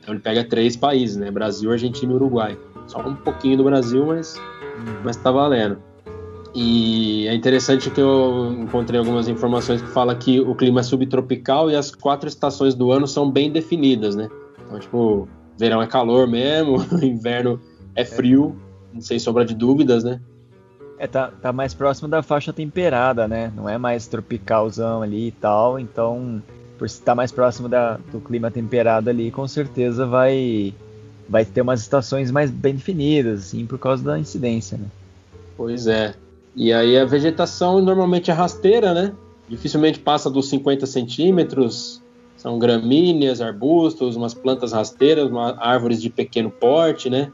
Então 0.00 0.14
ele 0.14 0.22
pega 0.22 0.42
três 0.42 0.76
países, 0.76 1.16
né? 1.16 1.30
Brasil, 1.30 1.70
Argentina 1.70 2.12
e 2.12 2.16
Uruguai. 2.16 2.58
Só 2.88 3.00
um 3.00 3.14
pouquinho 3.14 3.58
do 3.58 3.64
Brasil, 3.64 4.04
mas, 4.06 4.40
mas 5.04 5.16
tá 5.16 5.30
valendo. 5.30 5.78
E 6.54 7.26
é 7.28 7.34
interessante 7.34 7.88
que 7.90 8.00
eu 8.00 8.54
encontrei 8.58 8.98
algumas 8.98 9.28
informações 9.28 9.80
que 9.80 9.88
fala 9.88 10.14
que 10.14 10.38
o 10.40 10.54
clima 10.54 10.80
é 10.80 10.82
subtropical 10.82 11.70
e 11.70 11.76
as 11.76 11.94
quatro 11.94 12.28
estações 12.28 12.74
do 12.74 12.92
ano 12.92 13.06
são 13.06 13.30
bem 13.30 13.50
definidas, 13.50 14.14
né? 14.14 14.28
Então, 14.72 14.80
tipo, 14.80 15.28
verão 15.58 15.82
é 15.82 15.86
calor 15.86 16.26
mesmo, 16.26 16.76
inverno 17.04 17.60
é 17.94 18.04
frio, 18.06 18.56
sem 19.00 19.18
sombra 19.18 19.44
de 19.44 19.54
dúvidas, 19.54 20.02
né? 20.02 20.18
É, 20.98 21.06
tá, 21.06 21.30
tá 21.30 21.52
mais 21.52 21.74
próximo 21.74 22.08
da 22.08 22.22
faixa 22.22 22.52
temperada, 22.52 23.28
né? 23.28 23.52
Não 23.54 23.68
é 23.68 23.76
mais 23.76 24.06
tropicalzão 24.06 25.02
ali 25.02 25.28
e 25.28 25.32
tal, 25.32 25.78
então, 25.78 26.42
por 26.78 26.86
estar 26.86 27.04
tá 27.04 27.14
mais 27.14 27.30
próximo 27.30 27.68
da, 27.68 27.98
do 28.10 28.20
clima 28.20 28.50
temperado 28.50 29.10
ali, 29.10 29.30
com 29.30 29.46
certeza 29.46 30.06
vai, 30.06 30.72
vai 31.28 31.44
ter 31.44 31.60
umas 31.60 31.80
estações 31.80 32.30
mais 32.30 32.50
bem 32.50 32.74
definidas, 32.74 33.40
assim, 33.40 33.66
por 33.66 33.78
causa 33.78 34.02
da 34.02 34.18
incidência, 34.18 34.78
né? 34.78 34.86
Pois 35.56 35.86
é. 35.86 36.14
E 36.56 36.72
aí 36.72 36.98
a 36.98 37.04
vegetação 37.04 37.82
normalmente 37.82 38.30
é 38.30 38.34
rasteira, 38.34 38.94
né? 38.94 39.12
Dificilmente 39.48 39.98
passa 39.98 40.30
dos 40.30 40.48
50 40.48 40.86
centímetros, 40.86 42.01
são 42.42 42.58
gramíneas, 42.58 43.40
arbustos, 43.40 44.16
umas 44.16 44.34
plantas 44.34 44.72
rasteiras, 44.72 45.30
uma, 45.30 45.56
árvores 45.60 46.02
de 46.02 46.10
pequeno 46.10 46.50
porte, 46.50 47.08
né? 47.08 47.30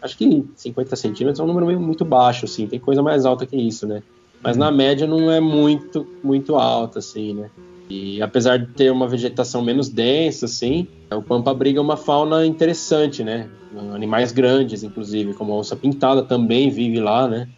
Acho 0.00 0.16
que 0.16 0.44
50 0.54 0.94
centímetros 0.94 1.40
é 1.40 1.42
um 1.42 1.46
número 1.48 1.80
muito 1.80 2.04
baixo, 2.04 2.44
assim. 2.44 2.68
Tem 2.68 2.78
coisa 2.78 3.02
mais 3.02 3.26
alta 3.26 3.44
que 3.46 3.56
isso, 3.56 3.84
né? 3.84 4.00
Mas 4.40 4.56
na 4.56 4.70
média 4.70 5.08
não 5.08 5.28
é 5.28 5.40
muito, 5.40 6.06
muito 6.22 6.54
alta, 6.54 7.00
assim, 7.00 7.34
né? 7.34 7.50
E 7.90 8.22
apesar 8.22 8.58
de 8.58 8.66
ter 8.66 8.92
uma 8.92 9.08
vegetação 9.08 9.60
menos 9.60 9.88
densa, 9.88 10.46
assim, 10.46 10.86
o 11.12 11.20
Pampa 11.20 11.50
abriga 11.50 11.80
uma 11.80 11.96
fauna 11.96 12.46
interessante, 12.46 13.24
né? 13.24 13.48
Animais 13.92 14.30
grandes, 14.30 14.84
inclusive, 14.84 15.34
como 15.34 15.52
a 15.52 15.56
onça 15.56 15.74
pintada 15.74 16.22
também 16.22 16.70
vive 16.70 17.00
lá, 17.00 17.26
né? 17.26 17.48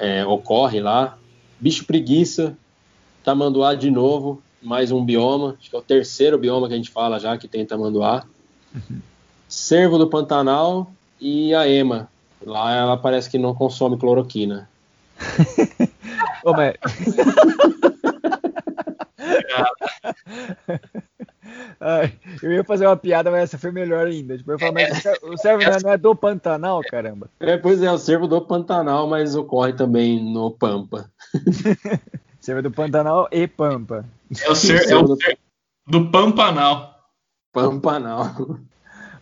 É, 0.00 0.24
ocorre 0.24 0.80
lá. 0.80 1.18
Bicho 1.60 1.84
preguiça, 1.84 2.56
tamanduá 3.22 3.74
de 3.74 3.90
novo, 3.90 4.42
mais 4.62 4.92
um 4.92 5.04
bioma, 5.04 5.56
acho 5.58 5.68
que 5.68 5.76
é 5.76 5.78
o 5.78 5.82
terceiro 5.82 6.38
bioma 6.38 6.68
que 6.68 6.74
a 6.74 6.76
gente 6.76 6.90
fala 6.90 7.18
já 7.18 7.36
que 7.36 7.48
tem 7.48 7.66
tamanduá. 7.66 8.24
Uhum. 8.74 9.00
Cervo 9.48 9.98
do 9.98 10.08
Pantanal 10.08 10.90
e 11.20 11.54
a 11.54 11.68
ema. 11.68 12.08
Lá 12.44 12.74
ela 12.74 12.96
parece 12.96 13.28
que 13.28 13.38
não 13.38 13.54
consome 13.54 13.98
cloroquina. 13.98 14.68
Ô, 16.44 16.52
mas... 16.52 16.74
Ai, 21.80 22.12
eu 22.40 22.52
ia 22.52 22.64
fazer 22.64 22.86
uma 22.86 22.96
piada, 22.96 23.30
mas 23.30 23.42
essa 23.42 23.58
foi 23.58 23.72
melhor 23.72 24.06
ainda. 24.06 24.38
Tipo, 24.38 24.52
eu 24.52 24.58
falo, 24.58 24.74
mas 24.74 25.04
o 25.22 25.36
cervo 25.36 25.64
não 25.82 25.90
é 25.90 25.98
do 25.98 26.14
Pantanal, 26.14 26.80
caramba. 26.82 27.28
É, 27.40 27.56
pois 27.56 27.82
é, 27.82 27.90
o 27.90 27.98
cervo 27.98 28.28
do 28.28 28.40
Pantanal, 28.40 29.08
mas 29.08 29.34
ocorre 29.34 29.72
também 29.72 30.32
no 30.32 30.52
Pampa. 30.52 31.10
cervo 32.42 32.62
do 32.62 32.70
Pantanal 32.70 33.28
e 33.30 33.46
Pampa. 33.46 34.04
É 34.44 34.50
o 34.50 34.54
ser, 34.54 34.90
é 34.90 34.96
o 34.96 35.16
ser 35.16 35.38
do 35.86 36.10
Pampanal. 36.10 36.94
Pampanal. 37.52 38.58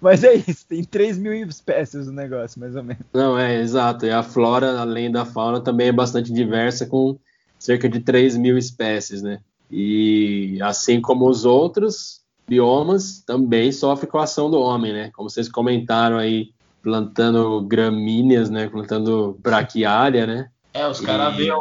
Mas 0.00 0.24
é 0.24 0.35
isso, 0.35 0.66
tem 0.66 0.83
3 0.83 1.18
mil 1.18 1.35
espécies 1.46 2.06
no 2.06 2.12
negócio, 2.12 2.59
mais 2.59 2.74
ou 2.74 2.83
menos. 2.83 3.04
Não, 3.12 3.38
é, 3.38 3.61
exato. 3.61 4.06
E 4.06 4.11
a 4.11 4.22
flora, 4.22 4.80
além 4.80 5.11
da 5.11 5.26
fauna, 5.26 5.61
também 5.61 5.88
é 5.88 5.92
bastante 5.92 6.33
diversa, 6.33 6.87
com 6.87 7.18
cerca 7.59 7.87
de 7.87 8.00
3 8.00 8.38
mil 8.38 8.56
espécies, 8.56 9.20
né? 9.20 9.40
E 9.70 10.59
assim 10.62 11.00
como 11.00 11.28
os 11.28 11.44
outros 11.44 12.22
biomas, 12.48 13.22
também 13.26 13.70
sofre 13.70 14.06
com 14.06 14.18
a 14.18 14.24
ação 14.24 14.50
do 14.50 14.59
homem, 14.59 14.92
né? 14.92 15.11
Como 15.14 15.28
vocês 15.28 15.48
comentaram 15.48 16.16
aí, 16.16 16.50
plantando 16.83 17.61
gramíneas, 17.61 18.48
né? 18.48 18.68
Plantando 18.68 19.38
braquiária, 19.40 20.26
né? 20.26 20.50
É, 20.72 20.87
os 20.88 21.00
caras 21.00 21.35
e... 21.35 21.37
veem 21.37 21.52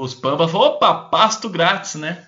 os 0.00 0.14
pampas 0.14 0.54
opa, 0.54 0.94
pasto 0.94 1.48
grátis, 1.48 1.94
né? 1.96 2.26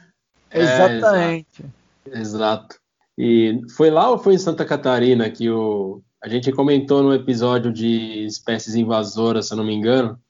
Exatamente. 0.53 1.65
É, 2.11 2.19
exato. 2.19 2.77
E 3.17 3.63
foi 3.75 3.91
lá 3.91 4.11
ou 4.11 4.19
foi 4.19 4.35
em 4.35 4.39
Santa 4.39 4.65
Catarina 4.65 5.31
que 5.31 5.51
o 5.51 6.03
a 6.23 6.29
gente 6.29 6.53
comentou 6.53 7.03
no 7.03 7.13
episódio 7.13 7.73
de 7.73 8.27
espécies 8.27 8.77
invasoras, 8.77 9.49
se 9.49 9.55
eu 9.55 9.57
não 9.57 9.65
me 9.65 9.75
engano, 9.75 10.21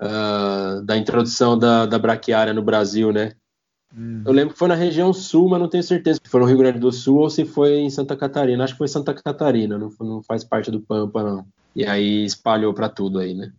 uh, 0.00 0.82
da 0.82 0.96
introdução 0.96 1.58
da, 1.58 1.84
da 1.84 1.98
braquiária 1.98 2.54
no 2.54 2.62
Brasil, 2.62 3.12
né? 3.12 3.34
Hum. 3.94 4.22
Eu 4.24 4.32
lembro 4.32 4.54
que 4.54 4.58
foi 4.58 4.68
na 4.68 4.74
região 4.74 5.12
sul, 5.12 5.50
mas 5.50 5.60
não 5.60 5.68
tenho 5.68 5.82
certeza 5.82 6.18
se 6.24 6.30
foi 6.30 6.40
no 6.40 6.46
Rio 6.46 6.56
Grande 6.56 6.78
do 6.78 6.90
Sul 6.90 7.18
ou 7.18 7.28
se 7.28 7.44
foi 7.44 7.74
em 7.80 7.90
Santa 7.90 8.16
Catarina. 8.16 8.64
Acho 8.64 8.72
que 8.72 8.78
foi 8.78 8.88
Santa 8.88 9.12
Catarina, 9.12 9.76
não, 9.76 9.92
não 10.00 10.22
faz 10.22 10.42
parte 10.42 10.70
do 10.70 10.80
Pampa, 10.80 11.22
não. 11.22 11.46
E 11.76 11.84
aí 11.84 12.24
espalhou 12.24 12.72
para 12.72 12.88
tudo 12.88 13.18
aí, 13.18 13.34
né? 13.34 13.52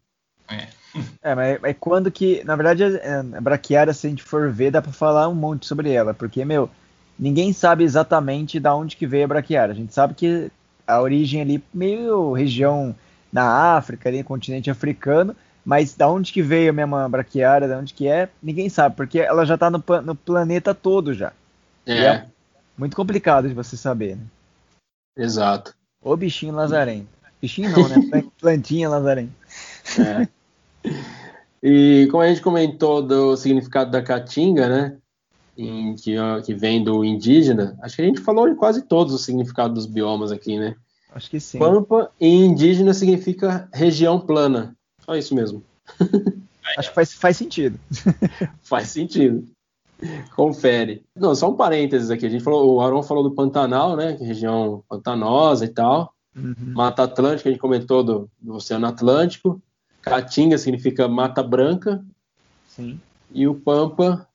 É. 0.50 0.85
É, 1.22 1.36
mas 1.36 1.64
é 1.64 1.74
quando 1.74 2.12
que, 2.12 2.44
na 2.44 2.56
verdade, 2.56 2.84
a 2.84 3.42
braquiária, 3.42 3.94
se 3.94 4.08
a 4.08 4.10
gente 4.10 4.24
for 4.24 4.52
ver, 4.52 4.72
dá 4.72 4.82
para 4.82 4.92
falar 4.92 5.28
um 5.28 5.36
monte 5.36 5.66
sobre 5.66 5.92
ela, 5.92 6.14
porque, 6.14 6.46
meu, 6.46 6.70
ninguém 7.18 7.52
sabe 7.52 7.84
exatamente 7.84 8.60
da 8.60 8.74
onde 8.74 8.96
que 8.96 9.08
veio 9.08 9.26
a 9.26 9.28
braquiária. 9.28 9.74
A 9.74 9.76
gente 9.76 9.94
sabe 9.94 10.14
que 10.14 10.52
a 10.88 11.02
origem 11.02 11.42
ali, 11.42 11.64
meio 11.74 12.34
região 12.34 12.96
na 13.32 13.76
África, 13.76 14.08
ali, 14.08 14.24
continente 14.24 14.70
africano, 14.70 15.36
mas 15.66 15.96
da 15.96 16.08
onde 16.08 16.32
que 16.32 16.42
veio 16.42 16.74
mesmo 16.74 16.96
a 16.96 17.10
braquiária, 17.10 17.68
da 17.68 17.78
onde 17.78 17.94
que 17.94 18.08
é, 18.08 18.30
ninguém 18.42 18.70
sabe, 18.70 18.96
porque 18.96 19.20
ela 19.20 19.46
já 19.46 19.58
tá 19.58 19.70
no, 19.70 19.84
no 20.04 20.16
planeta 20.16 20.74
todo 20.76 21.14
já. 21.14 21.34
É. 21.86 22.06
é. 22.06 22.26
muito 22.78 22.96
complicado 22.96 23.48
de 23.48 23.54
você 23.54 23.76
saber, 23.76 24.16
né? 24.16 24.24
Exato. 25.18 25.74
O 26.02 26.16
bichinho 26.16 26.54
lazarento. 26.54 27.08
Bichinho 27.42 27.72
não, 27.72 27.88
né? 27.88 28.24
Plantinha 28.40 28.90
lazarento. 28.90 29.34
É. 30.00 30.28
E 31.62 32.08
como 32.12 32.24
a 32.24 32.28
gente 32.28 32.42
comentou 32.42 33.02
do 33.02 33.36
significado 33.36 33.92
da 33.92 34.02
caatinga, 34.02 34.70
né? 34.70 34.98
Em, 35.58 35.96
que, 35.96 36.16
que 36.46 36.54
vem 36.54 36.84
do 36.84 37.04
indígena, 37.04 37.78
acho 37.82 37.96
que 37.96 38.02
a 38.02 38.06
gente 38.06 38.20
falou 38.20 38.50
de 38.50 38.56
quase 38.56 38.82
todos 38.82 39.14
os 39.14 39.24
significados 39.24 39.74
dos 39.74 39.86
biomas 39.86 40.32
aqui, 40.32 40.60
né? 40.60 40.76
Acho 41.14 41.30
que 41.30 41.40
sim. 41.40 41.58
Pampa 41.58 42.12
em 42.20 42.46
indígena 42.46 42.94
significa 42.94 43.70
região 43.74 44.20
plana. 44.20 44.76
Só 45.06 45.16
isso 45.16 45.34
mesmo. 45.34 45.64
Acho 46.78 46.90
que 46.90 46.96
faz, 46.96 47.14
faz 47.14 47.38
sentido. 47.38 47.80
faz 48.62 48.90
sentido. 48.90 49.48
Confere. 50.36 51.04
Não, 51.16 51.34
só 51.36 51.50
um 51.50 51.56
parênteses 51.56 52.10
aqui. 52.10 52.26
A 52.26 52.30
gente 52.30 52.44
falou, 52.44 52.74
o 52.74 52.82
Aaron 52.82 53.02
falou 53.02 53.24
do 53.24 53.32
Pantanal, 53.32 53.96
né? 53.96 54.14
Que 54.14 54.24
é 54.24 54.28
região 54.28 54.84
pantanosa 54.90 55.64
e 55.64 55.70
tal. 55.70 56.14
Uhum. 56.36 56.74
Mata 56.74 57.04
Atlântica, 57.04 57.48
a 57.48 57.52
gente 57.52 57.62
comentou 57.62 58.04
do, 58.04 58.30
do 58.42 58.56
Oceano 58.56 58.88
Atlântico. 58.88 59.62
Caatinga 60.06 60.58
significa 60.58 61.08
mata 61.08 61.42
branca. 61.42 62.04
Sim. 62.68 63.00
E 63.34 63.48
o 63.48 63.56
Pampa 63.56 64.28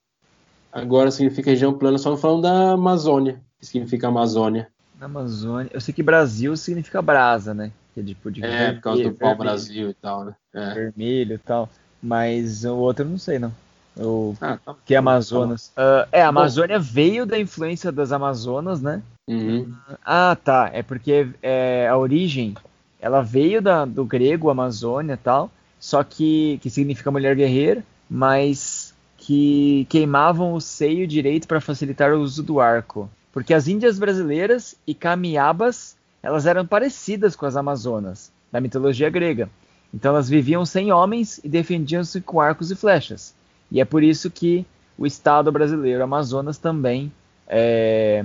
agora 0.72 1.10
significa 1.12 1.50
região 1.50 1.72
plana, 1.72 1.96
só 1.96 2.10
não 2.10 2.16
falando 2.16 2.42
da 2.42 2.72
Amazônia, 2.72 3.40
que 3.58 3.66
significa 3.66 4.08
Amazônia. 4.08 4.68
Na 4.98 5.06
Amazônia. 5.06 5.70
Eu 5.72 5.80
sei 5.80 5.94
que 5.94 6.02
Brasil 6.02 6.56
significa 6.56 7.00
brasa, 7.00 7.54
né? 7.54 7.70
Que 7.94 8.00
é 8.00 8.02
tipo 8.02 8.30
de. 8.30 8.44
É, 8.44 8.48
vermelho, 8.48 8.74
por 8.74 8.82
causa 8.82 9.02
do 9.04 9.12
pau 9.12 9.36
Brasil 9.36 9.90
e 9.90 9.94
tal, 9.94 10.24
né? 10.24 10.34
É. 10.52 10.74
Vermelho 10.74 11.34
e 11.34 11.38
tal. 11.38 11.68
Mas 12.02 12.64
o 12.64 12.76
outro 12.76 13.04
eu 13.04 13.10
não 13.10 13.18
sei, 13.18 13.38
não. 13.38 13.52
O 13.96 14.34
ah, 14.40 14.58
tá. 14.64 14.74
que 14.84 14.94
é 14.94 14.98
Amazonas. 14.98 15.68
Tá 15.68 15.82
uh, 15.82 16.08
é, 16.10 16.22
a 16.22 16.28
Amazônia 16.28 16.78
Bom. 16.78 16.84
veio 16.84 17.26
da 17.26 17.38
influência 17.38 17.92
das 17.92 18.12
Amazonas, 18.12 18.80
né? 18.80 19.02
Uhum. 19.28 19.72
Ah, 20.04 20.36
tá. 20.42 20.70
É 20.72 20.82
porque 20.82 21.28
é, 21.42 21.88
a 21.88 21.96
origem 21.96 22.54
ela 23.00 23.22
veio 23.22 23.62
da, 23.62 23.84
do 23.84 24.04
grego 24.04 24.50
Amazônia 24.50 25.14
e 25.14 25.16
tal, 25.16 25.50
só 25.80 26.04
que, 26.04 26.60
que 26.62 26.68
significa 26.68 27.10
mulher 27.10 27.34
guerreira, 27.34 27.82
mas 28.08 28.94
que 29.16 29.86
queimavam 29.88 30.52
o 30.52 30.60
seio 30.60 31.06
direito 31.06 31.48
para 31.48 31.60
facilitar 31.60 32.12
o 32.12 32.20
uso 32.20 32.42
do 32.42 32.60
arco. 32.60 33.10
Porque 33.32 33.54
as 33.54 33.66
índias 33.66 33.98
brasileiras 33.98 34.76
e 34.86 34.94
camiabas, 34.94 35.96
elas 36.22 36.46
eram 36.46 36.66
parecidas 36.66 37.34
com 37.34 37.46
as 37.46 37.56
amazonas 37.56 38.30
da 38.52 38.60
mitologia 38.60 39.08
grega. 39.08 39.48
Então 39.92 40.12
elas 40.12 40.28
viviam 40.28 40.64
sem 40.66 40.92
homens 40.92 41.40
e 41.42 41.48
defendiam-se 41.48 42.20
com 42.20 42.40
arcos 42.40 42.70
e 42.70 42.76
flechas. 42.76 43.34
E 43.70 43.80
é 43.80 43.84
por 43.84 44.02
isso 44.02 44.30
que 44.30 44.66
o 44.98 45.06
Estado 45.06 45.50
brasileiro, 45.50 46.02
Amazonas, 46.02 46.58
também 46.58 47.10
é, 47.48 48.24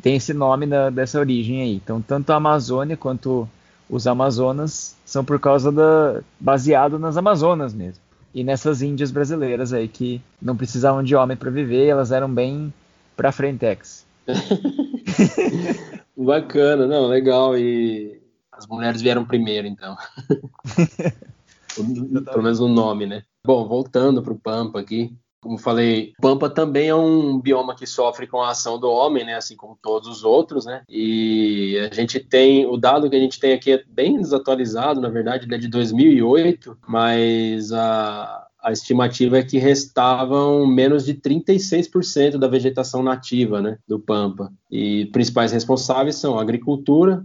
tem 0.00 0.16
esse 0.16 0.32
nome 0.32 0.66
na, 0.66 0.90
dessa 0.90 1.18
origem 1.18 1.62
aí. 1.62 1.74
Então, 1.74 2.00
tanto 2.00 2.30
a 2.30 2.36
Amazônia 2.36 2.96
quanto 2.96 3.48
os 3.88 4.06
Amazonas 4.06 4.96
são 5.04 5.24
por 5.24 5.38
causa 5.38 5.70
da. 5.70 6.22
baseado 6.38 6.98
nas 6.98 7.16
Amazonas 7.16 7.72
mesmo. 7.72 8.02
E 8.34 8.44
nessas 8.44 8.82
índias 8.82 9.10
brasileiras 9.10 9.72
aí 9.72 9.88
que 9.88 10.20
não 10.42 10.56
precisavam 10.56 11.02
de 11.02 11.16
homem 11.16 11.36
para 11.36 11.50
viver, 11.50 11.86
elas 11.86 12.12
eram 12.12 12.32
bem 12.32 12.72
pra 13.16 13.32
frentex. 13.32 14.04
Bacana, 16.16 16.86
não, 16.86 17.06
legal. 17.06 17.56
E 17.56 18.20
as 18.52 18.66
mulheres 18.66 19.00
vieram 19.00 19.24
primeiro, 19.24 19.66
então. 19.66 19.96
Pelo 21.74 22.42
menos 22.42 22.60
o 22.60 22.68
nome, 22.68 23.06
né? 23.06 23.22
Bom, 23.44 23.66
voltando 23.68 24.22
para 24.22 24.32
o 24.32 24.38
Pampa 24.38 24.80
aqui, 24.80 25.14
como 25.46 25.58
falei, 25.58 26.12
Pampa 26.20 26.50
também 26.50 26.88
é 26.88 26.94
um 26.94 27.40
bioma 27.40 27.74
que 27.74 27.86
sofre 27.86 28.26
com 28.26 28.40
a 28.42 28.50
ação 28.50 28.78
do 28.78 28.90
homem, 28.90 29.24
né? 29.24 29.36
Assim 29.36 29.56
como 29.56 29.78
todos 29.80 30.08
os 30.08 30.24
outros, 30.24 30.66
né? 30.66 30.82
E 30.88 31.78
a 31.90 31.94
gente 31.94 32.20
tem 32.20 32.66
o 32.66 32.76
dado 32.76 33.08
que 33.08 33.16
a 33.16 33.20
gente 33.20 33.38
tem 33.38 33.52
aqui 33.52 33.72
é 33.72 33.84
bem 33.88 34.18
desatualizado, 34.18 35.00
na 35.00 35.08
verdade, 35.08 35.46
ele 35.46 35.54
é 35.54 35.58
de 35.58 35.68
2008, 35.68 36.78
mas 36.86 37.72
a 37.72 38.46
a 38.66 38.72
estimativa 38.72 39.38
é 39.38 39.44
que 39.44 39.58
restavam 39.58 40.66
menos 40.66 41.04
de 41.04 41.14
36% 41.14 42.36
da 42.36 42.48
vegetação 42.48 43.00
nativa 43.00 43.62
né, 43.62 43.78
do 43.86 44.00
Pampa. 44.00 44.52
E 44.68 45.06
principais 45.12 45.52
responsáveis 45.52 46.16
são 46.16 46.36
a 46.36 46.42
agricultura, 46.42 47.24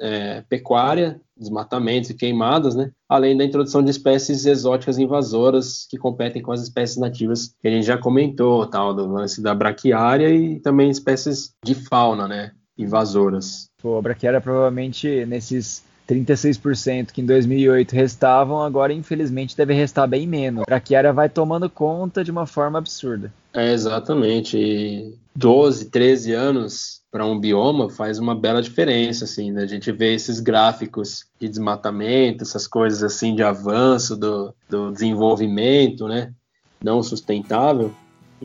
é, 0.00 0.42
pecuária, 0.48 1.20
desmatamentos 1.36 2.10
e 2.10 2.14
queimadas, 2.14 2.74
né? 2.74 2.90
além 3.08 3.36
da 3.36 3.44
introdução 3.44 3.82
de 3.82 3.90
espécies 3.90 4.46
exóticas 4.46 4.98
invasoras 4.98 5.86
que 5.88 5.98
competem 5.98 6.42
com 6.42 6.52
as 6.52 6.62
espécies 6.62 6.96
nativas 6.96 7.54
que 7.60 7.68
a 7.68 7.70
gente 7.70 7.86
já 7.86 7.98
comentou, 7.98 8.66
tal, 8.66 8.94
do 8.94 9.06
lance 9.06 9.42
da 9.42 9.54
braquiária 9.54 10.28
e 10.28 10.60
também 10.60 10.90
espécies 10.90 11.52
de 11.64 11.74
fauna, 11.74 12.28
né, 12.28 12.52
invasoras. 12.76 13.66
Pô, 13.82 13.98
a 13.98 14.02
braquiária 14.02 14.40
provavelmente 14.40 15.24
nesses 15.26 15.82
36% 16.08 17.12
que 17.12 17.20
em 17.20 17.26
2008 17.26 17.92
restavam, 17.92 18.62
agora 18.62 18.92
infelizmente 18.92 19.56
deve 19.56 19.74
restar 19.74 20.08
bem 20.08 20.26
menos. 20.26 20.62
A 20.62 20.70
braquiária 20.70 21.12
vai 21.12 21.28
tomando 21.28 21.70
conta 21.70 22.24
de 22.24 22.30
uma 22.30 22.46
forma 22.46 22.78
absurda. 22.78 23.32
É, 23.54 23.72
exatamente. 23.72 25.14
12, 25.34 25.90
13 25.90 26.32
anos 26.32 26.99
para 27.10 27.26
um 27.26 27.38
bioma 27.38 27.90
faz 27.90 28.18
uma 28.18 28.34
bela 28.34 28.62
diferença, 28.62 29.24
assim, 29.24 29.50
né? 29.50 29.62
A 29.62 29.66
gente 29.66 29.90
vê 29.90 30.14
esses 30.14 30.38
gráficos 30.38 31.26
de 31.40 31.48
desmatamento, 31.48 32.44
essas 32.44 32.66
coisas 32.66 33.02
assim 33.02 33.34
de 33.34 33.42
avanço 33.42 34.16
do, 34.16 34.54
do 34.68 34.92
desenvolvimento, 34.92 36.06
né? 36.06 36.32
Não 36.82 37.02
sustentável. 37.02 37.92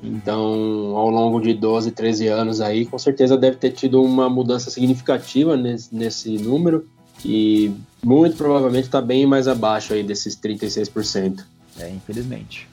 Então, 0.04 0.96
ao 0.96 1.10
longo 1.10 1.40
de 1.40 1.54
12, 1.54 1.92
13 1.92 2.28
anos 2.28 2.60
aí, 2.60 2.86
com 2.86 2.98
certeza 2.98 3.38
deve 3.38 3.58
ter 3.58 3.72
tido 3.72 4.02
uma 4.02 4.30
mudança 4.30 4.70
significativa 4.70 5.56
nesse, 5.56 5.96
nesse 5.96 6.38
número 6.38 6.86
e 7.24 7.72
muito 8.04 8.36
provavelmente 8.36 8.86
está 8.86 9.02
bem 9.02 9.26
mais 9.26 9.48
abaixo 9.48 9.94
aí 9.94 10.04
desses 10.04 10.36
36%. 10.36 11.46
É, 11.80 11.90
infelizmente. 11.90 12.68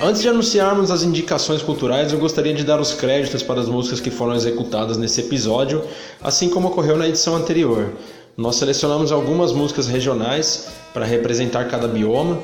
Antes 0.00 0.22
de 0.22 0.28
anunciarmos 0.28 0.92
as 0.92 1.02
indicações 1.02 1.60
culturais, 1.60 2.12
eu 2.12 2.20
gostaria 2.20 2.54
de 2.54 2.62
dar 2.62 2.80
os 2.80 2.94
créditos 2.94 3.42
para 3.42 3.60
as 3.60 3.68
músicas 3.68 3.98
que 3.98 4.12
foram 4.12 4.32
executadas 4.32 4.96
nesse 4.96 5.22
episódio, 5.22 5.82
assim 6.22 6.48
como 6.48 6.68
ocorreu 6.68 6.96
na 6.96 7.08
edição 7.08 7.34
anterior. 7.34 7.94
Nós 8.36 8.54
selecionamos 8.54 9.10
algumas 9.10 9.52
músicas 9.52 9.88
regionais 9.88 10.68
para 10.94 11.04
representar 11.04 11.64
cada 11.64 11.88
bioma, 11.88 12.38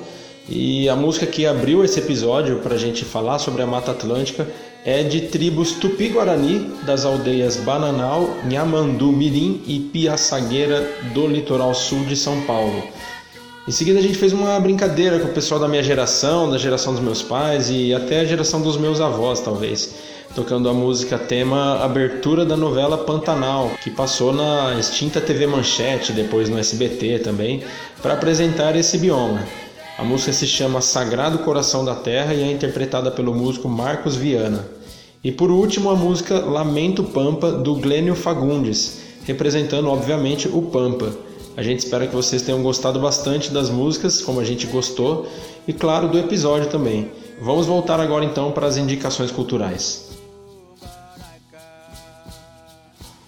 e 0.48 0.88
a 0.88 0.96
música 0.96 1.26
que 1.26 1.46
abriu 1.46 1.84
esse 1.84 2.00
episódio 2.00 2.58
para 2.58 2.74
a 2.74 2.78
gente 2.78 3.04
falar 3.04 3.38
sobre 3.38 3.62
a 3.62 3.66
Mata 3.66 3.92
Atlântica 3.92 4.48
é 4.84 5.04
de 5.04 5.22
tribos 5.22 5.72
Tupi-Guarani 5.74 6.72
das 6.84 7.04
aldeias 7.04 7.56
Bananal, 7.58 8.28
Nhamandu 8.44 9.12
Mirim 9.12 9.62
e 9.64 9.78
Piaçagueira 9.78 10.86
do 11.14 11.28
litoral 11.28 11.72
sul 11.72 12.04
de 12.04 12.16
São 12.16 12.40
Paulo. 12.42 12.82
Em 13.66 13.70
seguida 13.70 13.98
a 13.98 14.02
gente 14.02 14.18
fez 14.18 14.30
uma 14.34 14.60
brincadeira 14.60 15.18
com 15.18 15.28
o 15.28 15.32
pessoal 15.32 15.58
da 15.58 15.66
minha 15.66 15.82
geração, 15.82 16.50
da 16.50 16.58
geração 16.58 16.92
dos 16.92 17.02
meus 17.02 17.22
pais 17.22 17.70
e 17.70 17.94
até 17.94 18.20
a 18.20 18.24
geração 18.26 18.60
dos 18.60 18.76
meus 18.76 19.00
avós, 19.00 19.40
talvez, 19.40 19.94
tocando 20.34 20.68
a 20.68 20.74
música 20.74 21.16
tema 21.16 21.82
abertura 21.82 22.44
da 22.44 22.58
novela 22.58 22.98
Pantanal, 22.98 23.70
que 23.82 23.88
passou 23.88 24.34
na 24.34 24.78
extinta 24.78 25.18
TV 25.18 25.46
Manchete, 25.46 26.12
depois 26.12 26.50
no 26.50 26.58
SBT 26.58 27.20
também, 27.20 27.62
para 28.02 28.12
apresentar 28.12 28.76
esse 28.76 28.98
bioma. 28.98 29.42
A 29.96 30.04
música 30.04 30.34
se 30.34 30.46
chama 30.46 30.82
Sagrado 30.82 31.38
Coração 31.38 31.86
da 31.86 31.94
Terra 31.94 32.34
e 32.34 32.42
é 32.42 32.52
interpretada 32.52 33.10
pelo 33.10 33.32
músico 33.32 33.66
Marcos 33.66 34.14
Viana. 34.14 34.68
E 35.22 35.32
por 35.32 35.50
último, 35.50 35.88
a 35.88 35.96
música 35.96 36.38
Lamento 36.38 37.02
Pampa, 37.02 37.50
do 37.50 37.76
Glênio 37.76 38.14
Fagundes, 38.14 38.98
representando 39.24 39.88
obviamente 39.88 40.48
o 40.48 40.60
Pampa. 40.60 41.14
A 41.56 41.62
gente 41.62 41.80
espera 41.80 42.06
que 42.06 42.14
vocês 42.14 42.42
tenham 42.42 42.62
gostado 42.62 43.00
bastante 43.00 43.52
das 43.52 43.70
músicas, 43.70 44.20
como 44.20 44.40
a 44.40 44.44
gente 44.44 44.66
gostou, 44.66 45.28
e 45.66 45.72
claro, 45.72 46.08
do 46.08 46.18
episódio 46.18 46.68
também. 46.68 47.10
Vamos 47.40 47.66
voltar 47.66 48.00
agora 48.00 48.24
então 48.24 48.52
para 48.52 48.66
as 48.66 48.76
indicações 48.76 49.30
culturais. 49.30 50.10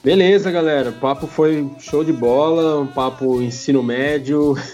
Beleza, 0.02 0.50
galera. 0.50 0.90
O 0.90 0.94
papo 0.94 1.26
foi 1.26 1.68
show 1.80 2.04
de 2.04 2.12
bola, 2.12 2.80
um 2.80 2.86
papo 2.86 3.42
ensino 3.42 3.82
médio. 3.82 4.54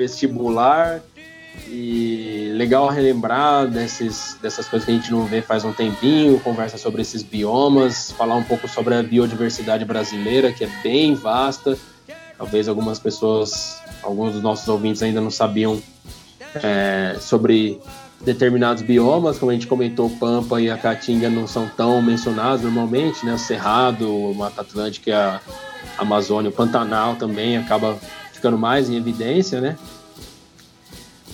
vestibular. 0.00 1.02
E 1.68 2.52
legal 2.54 2.88
relembrar 2.88 3.66
desses, 3.66 4.36
dessas 4.40 4.66
coisas 4.66 4.86
que 4.86 4.92
a 4.92 4.94
gente 4.94 5.10
não 5.10 5.26
vê 5.26 5.42
faz 5.42 5.64
um 5.64 5.72
tempinho, 5.72 6.40
conversa 6.40 6.78
sobre 6.78 7.02
esses 7.02 7.22
biomas, 7.22 8.10
falar 8.12 8.36
um 8.36 8.42
pouco 8.42 8.66
sobre 8.66 8.94
a 8.94 9.02
biodiversidade 9.02 9.84
brasileira, 9.84 10.52
que 10.52 10.64
é 10.64 10.68
bem 10.82 11.14
vasta. 11.14 11.76
Talvez 12.40 12.68
algumas 12.68 12.98
pessoas, 12.98 13.82
alguns 14.02 14.32
dos 14.32 14.42
nossos 14.42 14.66
ouvintes 14.66 15.02
ainda 15.02 15.20
não 15.20 15.30
sabiam 15.30 15.78
é, 16.54 17.14
sobre 17.20 17.78
determinados 18.22 18.82
biomas, 18.82 19.38
como 19.38 19.50
a 19.50 19.54
gente 19.54 19.66
comentou, 19.66 20.08
Pampa 20.08 20.58
e 20.58 20.70
a 20.70 20.78
Caatinga 20.78 21.28
não 21.28 21.46
são 21.46 21.68
tão 21.68 22.00
mencionados 22.00 22.62
normalmente, 22.62 23.26
né? 23.26 23.34
O 23.34 23.38
Cerrado, 23.38 24.10
o 24.10 24.34
Mata 24.34 24.62
Atlântica, 24.62 25.42
a 25.98 26.00
Amazônia, 26.00 26.48
o 26.48 26.52
Pantanal 26.52 27.14
também 27.16 27.58
acaba 27.58 27.98
ficando 28.32 28.56
mais 28.56 28.88
em 28.88 28.96
evidência, 28.96 29.60
né? 29.60 29.76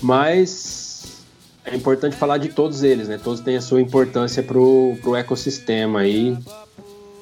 Mas 0.02 1.22
é 1.64 1.76
importante 1.76 2.16
falar 2.16 2.38
de 2.38 2.48
todos 2.48 2.82
eles, 2.82 3.06
né? 3.06 3.16
Todos 3.22 3.38
têm 3.38 3.56
a 3.56 3.62
sua 3.62 3.80
importância 3.80 4.42
para 4.42 4.58
o 4.58 5.14
ecossistema 5.14 6.00
aí 6.00 6.36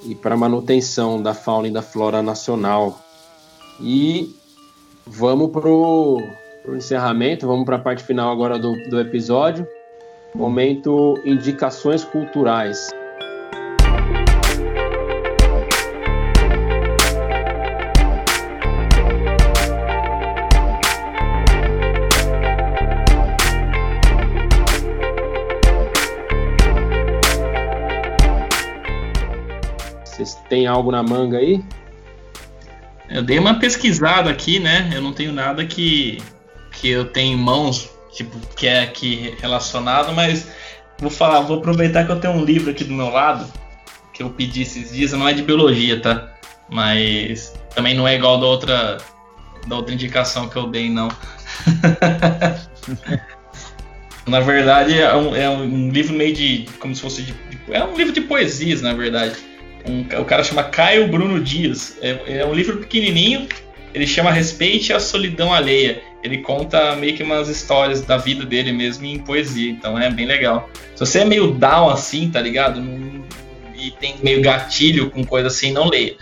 e 0.07 0.15
para 0.15 0.37
a 0.37 0.39
manutenção 0.39 1.23
da 1.23 1.35
fauna 1.35 1.69
e 1.69 1.71
da 1.71 1.83
flora 1.83 2.23
nacional. 2.23 3.04
E 3.81 4.35
vamos 5.07 5.51
para 5.51 5.69
o 5.69 6.21
encerramento, 6.69 7.47
vamos 7.47 7.65
para 7.65 7.77
a 7.77 7.81
parte 7.81 8.03
final 8.03 8.31
agora 8.31 8.59
do, 8.59 8.73
do 8.89 9.01
episódio. 9.01 9.67
Momento 10.35 11.21
indicações 11.25 12.05
culturais. 12.05 12.89
tem 30.55 30.69
algo 30.69 30.93
na 30.93 31.03
manga 31.03 31.39
aí? 31.39 31.65
Eu 33.15 33.23
dei 33.23 33.39
uma 33.39 33.61
pesquisada 33.61 34.29
aqui, 34.29 34.59
né? 34.59 34.91
Eu 34.93 35.01
não 35.01 35.13
tenho 35.13 35.33
nada 35.33 35.65
que, 35.65 36.21
que 36.73 36.89
eu 36.89 37.05
tenho 37.05 37.39
em 37.39 37.41
mãos, 37.41 37.89
tipo, 38.13 38.37
que 38.57 38.67
é 38.67 38.83
aqui 38.83 39.37
relacionado, 39.41 40.13
mas 40.13 40.49
vou 40.99 41.09
falar, 41.09 41.43
vou 41.43 41.59
aproveitar 41.59 42.05
que 42.05 42.11
eu 42.11 42.19
tenho 42.19 42.35
um 42.35 42.45
livro 42.45 42.73
aqui 42.73 42.83
do 42.83 42.93
meu 42.93 43.11
lado, 43.11 43.47
que 44.13 44.21
eu 44.21 44.31
pedi 44.31 44.63
esses 44.63 44.91
dias, 44.91 45.13
não 45.13 45.29
é 45.29 45.33
de 45.33 45.43
biologia, 45.43 46.01
tá? 46.01 46.35
Mas 46.69 47.55
também 47.73 47.95
não 47.95 48.09
é 48.09 48.17
igual 48.17 48.41
da 48.41 48.47
outra, 48.47 48.99
da 49.69 49.77
outra 49.77 49.95
indicação 49.95 50.49
que 50.49 50.57
eu 50.57 50.67
dei, 50.67 50.91
não. 50.91 51.07
na 54.27 54.41
verdade, 54.41 54.99
é 54.99 55.15
um, 55.15 55.37
é 55.37 55.49
um, 55.49 55.89
livro 55.89 56.17
meio 56.17 56.35
de. 56.35 56.67
como 56.81 56.93
se 56.93 57.01
fosse 57.01 57.23
de, 57.23 57.33
É 57.71 57.85
um 57.85 57.97
livro 57.97 58.13
de 58.13 58.23
poesias, 58.23 58.83
na 58.83 58.93
verdade 58.93 59.54
Um, 59.87 60.01
o 60.21 60.25
cara 60.25 60.43
chama 60.43 60.65
Caio 60.65 61.09
Bruno 61.09 61.41
Dias. 61.41 61.99
É, 62.01 62.39
é 62.39 62.47
um 62.47 62.55
livro 62.55 62.79
pequenininho, 62.79 63.47
ele 63.93 64.07
chama 64.07 64.33
Respeite 64.33 64.93
a 64.93 64.99
Solidão 64.99 65.53
Alheia. 65.53 66.03
Ele 66.23 66.39
conta 66.39 66.97
meio 66.97 67.15
que 67.15 67.23
umas 67.23 67.49
histórias 67.49 68.01
da 68.01 68.17
vida 68.17 68.45
dele 68.45 68.73
mesmo 68.73 69.05
em 69.05 69.19
poesia, 69.19 69.71
então 69.71 69.99
é 69.99 70.11
bem 70.11 70.27
legal. 70.27 70.71
Se 70.95 71.01
você 71.01 71.21
é 71.21 71.25
meio 71.25 71.53
down 71.53 71.91
assim, 71.91 72.31
tá 72.31 72.41
ligado? 72.41 72.83
E 73.77 73.91
tem 73.93 74.17
meio 74.23 74.41
gatilho 74.41 75.11
com 75.11 75.23
coisa 75.23 75.49
assim, 75.49 75.71
não 75.71 75.89
leia. 75.89 76.17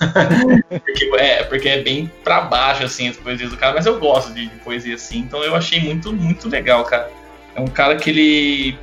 porque, 0.84 1.04
é, 1.18 1.42
porque 1.44 1.68
é 1.68 1.82
bem 1.82 2.10
pra 2.24 2.40
baixo, 2.40 2.84
assim, 2.84 3.08
as 3.08 3.16
poesias 3.16 3.50
do 3.50 3.56
cara, 3.56 3.74
mas 3.74 3.86
eu 3.86 3.98
gosto 3.98 4.32
de, 4.32 4.46
de, 4.46 4.56
poesia 4.56 4.94
assim, 4.94 5.18
então 5.18 5.42
eu 5.42 5.54
achei 5.54 5.80
muito, 5.80 6.12
muito 6.12 6.48
legal, 6.48 6.84
cara. 6.84 7.10
É 7.54 7.60
um 7.60 7.66
cara 7.66 7.96
que 7.96 8.10
ele 8.10 8.78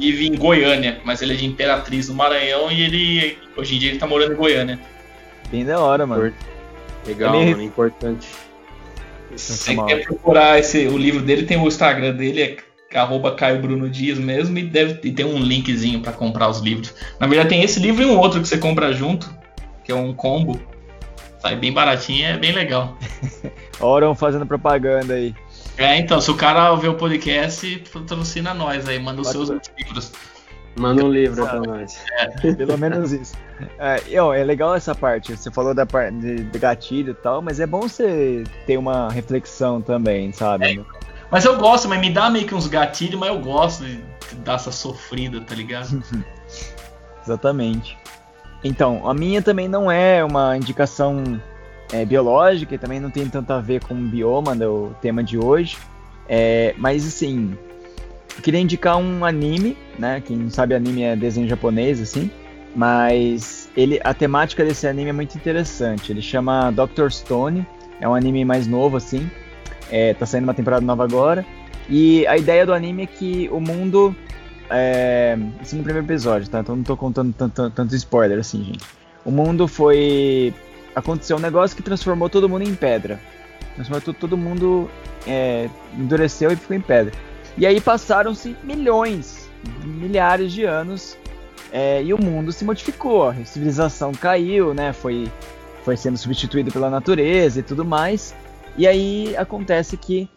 vive 0.00 0.26
em 0.26 0.36
Goiânia, 0.36 1.00
mas 1.04 1.20
ele 1.20 1.34
é 1.34 1.36
de 1.36 1.46
Imperatriz 1.46 2.08
no 2.08 2.14
Maranhão 2.14 2.70
e 2.70 2.82
ele, 2.82 3.38
hoje 3.56 3.76
em 3.76 3.78
dia, 3.78 3.90
ele 3.90 3.98
tá 3.98 4.06
morando 4.06 4.32
em 4.32 4.36
Goiânia. 4.36 4.78
Bem 5.50 5.64
da 5.64 5.78
hora, 5.78 6.06
mano. 6.06 6.32
Legal, 7.06 7.34
é 7.34 7.50
mano, 7.50 7.62
importante. 7.62 8.28
Se 9.36 9.52
você 9.52 9.76
quer 9.84 10.04
procurar 10.04 10.58
esse, 10.58 10.86
o 10.86 10.96
livro 10.96 11.22
dele, 11.22 11.44
tem 11.44 11.56
o 11.56 11.66
Instagram 11.66 12.14
dele, 12.14 12.42
é 12.42 12.98
arroba 12.98 13.34
Caio 13.34 13.60
Bruno 13.60 13.88
Dias 13.88 14.18
mesmo, 14.18 14.58
e, 14.58 14.62
deve, 14.62 14.98
e 15.06 15.12
tem 15.12 15.24
um 15.24 15.38
linkzinho 15.38 16.00
para 16.00 16.12
comprar 16.12 16.48
os 16.48 16.60
livros. 16.60 16.94
Na 17.18 17.26
verdade, 17.26 17.50
tem 17.50 17.62
esse 17.62 17.78
livro 17.78 18.02
e 18.02 18.06
um 18.06 18.18
outro 18.18 18.40
que 18.40 18.48
você 18.48 18.58
compra 18.58 18.92
junto, 18.92 19.32
que 19.84 19.92
é 19.92 19.94
um 19.94 20.12
combo. 20.12 20.60
Sai 21.38 21.56
bem 21.56 21.72
baratinho, 21.72 22.26
é 22.26 22.36
bem 22.36 22.52
legal. 22.52 22.98
Oram 23.80 24.14
fazendo 24.14 24.44
propaganda 24.44 25.14
aí. 25.14 25.34
É, 25.76 25.98
então, 25.98 26.20
se 26.20 26.30
o 26.30 26.36
cara 26.36 26.74
ver 26.74 26.88
o 26.88 26.94
podcast, 26.94 27.84
patrocina 27.92 28.52
nós 28.52 28.88
aí, 28.88 28.98
manda 28.98 29.20
os 29.20 29.28
seus 29.28 29.50
livros. 29.78 30.12
Manda 30.76 31.04
um 31.04 31.10
livro 31.10 31.46
pra 31.46 31.60
nós. 31.60 31.98
É. 32.18 32.26
Pelo 32.54 32.78
menos 32.78 33.12
isso. 33.12 33.34
É, 33.78 34.00
é 34.14 34.44
legal 34.44 34.74
essa 34.74 34.94
parte. 34.94 35.36
Você 35.36 35.50
falou 35.50 35.74
da 35.74 35.84
parte 35.84 36.16
de, 36.16 36.44
de 36.44 36.58
gatilho 36.58 37.10
e 37.10 37.14
tal, 37.14 37.42
mas 37.42 37.60
é 37.60 37.66
bom 37.66 37.82
você 37.82 38.44
ter 38.66 38.76
uma 38.76 39.10
reflexão 39.10 39.80
também, 39.80 40.32
sabe? 40.32 40.78
É, 40.78 40.84
mas 41.30 41.44
eu 41.44 41.56
gosto, 41.58 41.88
mas 41.88 42.00
me 42.00 42.10
dá 42.10 42.30
meio 42.30 42.46
que 42.46 42.54
uns 42.54 42.66
gatilhos, 42.66 43.18
mas 43.18 43.28
eu 43.28 43.38
gosto 43.40 43.84
de 43.84 44.02
dar 44.36 44.54
essa 44.54 44.72
sofrida, 44.72 45.40
tá 45.40 45.54
ligado? 45.54 46.02
Exatamente. 47.22 47.98
Então, 48.62 49.08
a 49.08 49.14
minha 49.14 49.40
também 49.40 49.68
não 49.68 49.90
é 49.90 50.24
uma 50.24 50.56
indicação 50.56 51.40
é, 51.92 52.04
biológica 52.04 52.74
e 52.74 52.78
também 52.78 53.00
não 53.00 53.10
tem 53.10 53.28
tanto 53.28 53.52
a 53.52 53.60
ver 53.60 53.82
com 53.84 53.94
o 53.94 53.98
bioma 53.98 54.54
do 54.54 54.94
tema 55.00 55.22
de 55.22 55.38
hoje. 55.38 55.76
É, 56.28 56.74
mas 56.78 57.06
assim, 57.06 57.56
eu 58.36 58.42
queria 58.42 58.60
indicar 58.60 58.96
um 58.96 59.24
anime, 59.24 59.76
né? 59.98 60.22
Quem 60.24 60.36
não 60.36 60.50
sabe, 60.50 60.74
anime 60.74 61.02
é 61.02 61.16
desenho 61.16 61.48
japonês, 61.48 62.00
assim. 62.00 62.30
Mas 62.74 63.68
ele, 63.76 64.00
a 64.04 64.14
temática 64.14 64.64
desse 64.64 64.86
anime 64.86 65.10
é 65.10 65.12
muito 65.12 65.34
interessante. 65.36 66.12
Ele 66.12 66.22
chama 66.22 66.70
Doctor 66.70 67.10
Stone. 67.10 67.66
É 68.00 68.08
um 68.08 68.14
anime 68.14 68.44
mais 68.44 68.66
novo, 68.66 68.96
assim. 68.96 69.28
É, 69.90 70.14
tá 70.14 70.24
saindo 70.24 70.44
uma 70.44 70.54
temporada 70.54 70.84
nova 70.84 71.02
agora. 71.04 71.44
E 71.88 72.24
a 72.28 72.36
ideia 72.36 72.64
do 72.64 72.72
anime 72.72 73.02
é 73.02 73.06
que 73.06 73.48
o 73.50 73.60
mundo 73.60 74.14
é, 74.70 75.36
isso 75.60 75.76
no 75.76 75.82
primeiro 75.82 76.06
episódio, 76.06 76.48
tá? 76.48 76.60
Então 76.60 76.76
não 76.76 76.84
tô 76.84 76.96
contando 76.96 77.34
tanto, 77.36 77.70
tanto 77.70 77.94
spoiler 77.96 78.38
assim, 78.38 78.62
gente. 78.62 78.84
O 79.24 79.30
mundo 79.30 79.66
foi. 79.66 80.54
Aconteceu 80.94 81.36
um 81.36 81.40
negócio 81.40 81.76
que 81.76 81.82
transformou 81.82 82.28
todo 82.28 82.48
mundo 82.48 82.62
em 82.68 82.74
pedra. 82.74 83.20
Transformou 83.74 84.14
todo, 84.14 84.36
mundo. 84.36 84.90
É, 85.26 85.68
endureceu 85.96 86.50
e 86.50 86.56
ficou 86.56 86.76
em 86.76 86.80
pedra. 86.80 87.12
E 87.56 87.66
aí 87.66 87.80
passaram-se 87.80 88.56
milhões, 88.64 89.48
milhares 89.84 90.52
de 90.52 90.64
anos 90.64 91.16
é, 91.72 92.02
e 92.02 92.12
o 92.12 92.22
mundo 92.22 92.52
se 92.52 92.64
modificou. 92.64 93.28
A 93.28 93.44
civilização 93.44 94.12
caiu, 94.12 94.74
né? 94.74 94.92
Foi, 94.92 95.30
foi 95.84 95.96
sendo 95.96 96.18
substituído 96.18 96.72
pela 96.72 96.90
natureza 96.90 97.60
e 97.60 97.62
tudo 97.62 97.84
mais. 97.84 98.34
E 98.76 98.86
aí 98.86 99.36
acontece 99.36 99.96
que 99.96 100.28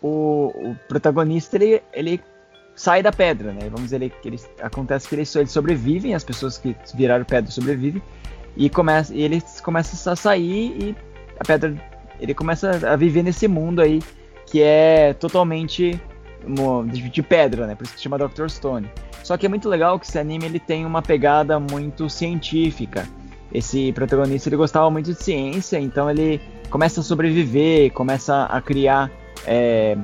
o, 0.00 0.52
o 0.54 0.76
protagonista 0.88 1.56
ele, 1.56 1.82
ele 1.92 2.20
sai 2.74 3.02
da 3.02 3.12
pedra, 3.12 3.52
né? 3.52 3.62
Vamos 3.64 3.90
dizer 3.90 4.08
que 4.08 4.28
eles, 4.28 4.48
acontece 4.60 5.08
que 5.08 5.14
eles, 5.14 5.34
eles 5.34 5.50
sobrevivem, 5.50 6.14
as 6.14 6.24
pessoas 6.24 6.58
que 6.58 6.76
viraram 6.94 7.24
pedra 7.24 7.50
sobrevivem 7.50 8.02
e 8.58 8.68
começa 8.68 9.14
e 9.14 9.22
eles 9.22 9.60
começam 9.60 10.12
a 10.12 10.16
sair 10.16 10.76
e 10.78 10.96
a 11.38 11.44
pedra 11.44 11.74
ele 12.20 12.34
começa 12.34 12.70
a 12.92 12.96
viver 12.96 13.22
nesse 13.22 13.46
mundo 13.46 13.80
aí 13.80 14.02
que 14.44 14.60
é 14.60 15.14
totalmente 15.14 15.98
de 17.12 17.22
pedra, 17.22 17.66
né? 17.66 17.74
Por 17.74 17.84
isso 17.84 17.92
que 17.92 17.98
se 17.98 18.04
chama 18.04 18.18
Dr. 18.18 18.48
Stone. 18.48 18.90
Só 19.22 19.36
que 19.36 19.46
é 19.46 19.48
muito 19.48 19.68
legal 19.68 19.98
que 19.98 20.06
esse 20.06 20.18
anime 20.18 20.46
ele 20.46 20.58
tem 20.58 20.86
uma 20.86 21.02
pegada 21.02 21.60
muito 21.60 22.08
científica. 22.08 23.06
Esse 23.52 23.92
protagonista 23.92 24.48
ele 24.48 24.56
gostava 24.56 24.90
muito 24.90 25.12
de 25.12 25.22
ciência, 25.22 25.78
então 25.78 26.10
ele 26.10 26.40
começa 26.70 27.00
a 27.00 27.02
sobreviver, 27.02 27.92
começa 27.92 28.44
a 28.44 28.60
criar 28.60 29.10
é, 29.46 29.96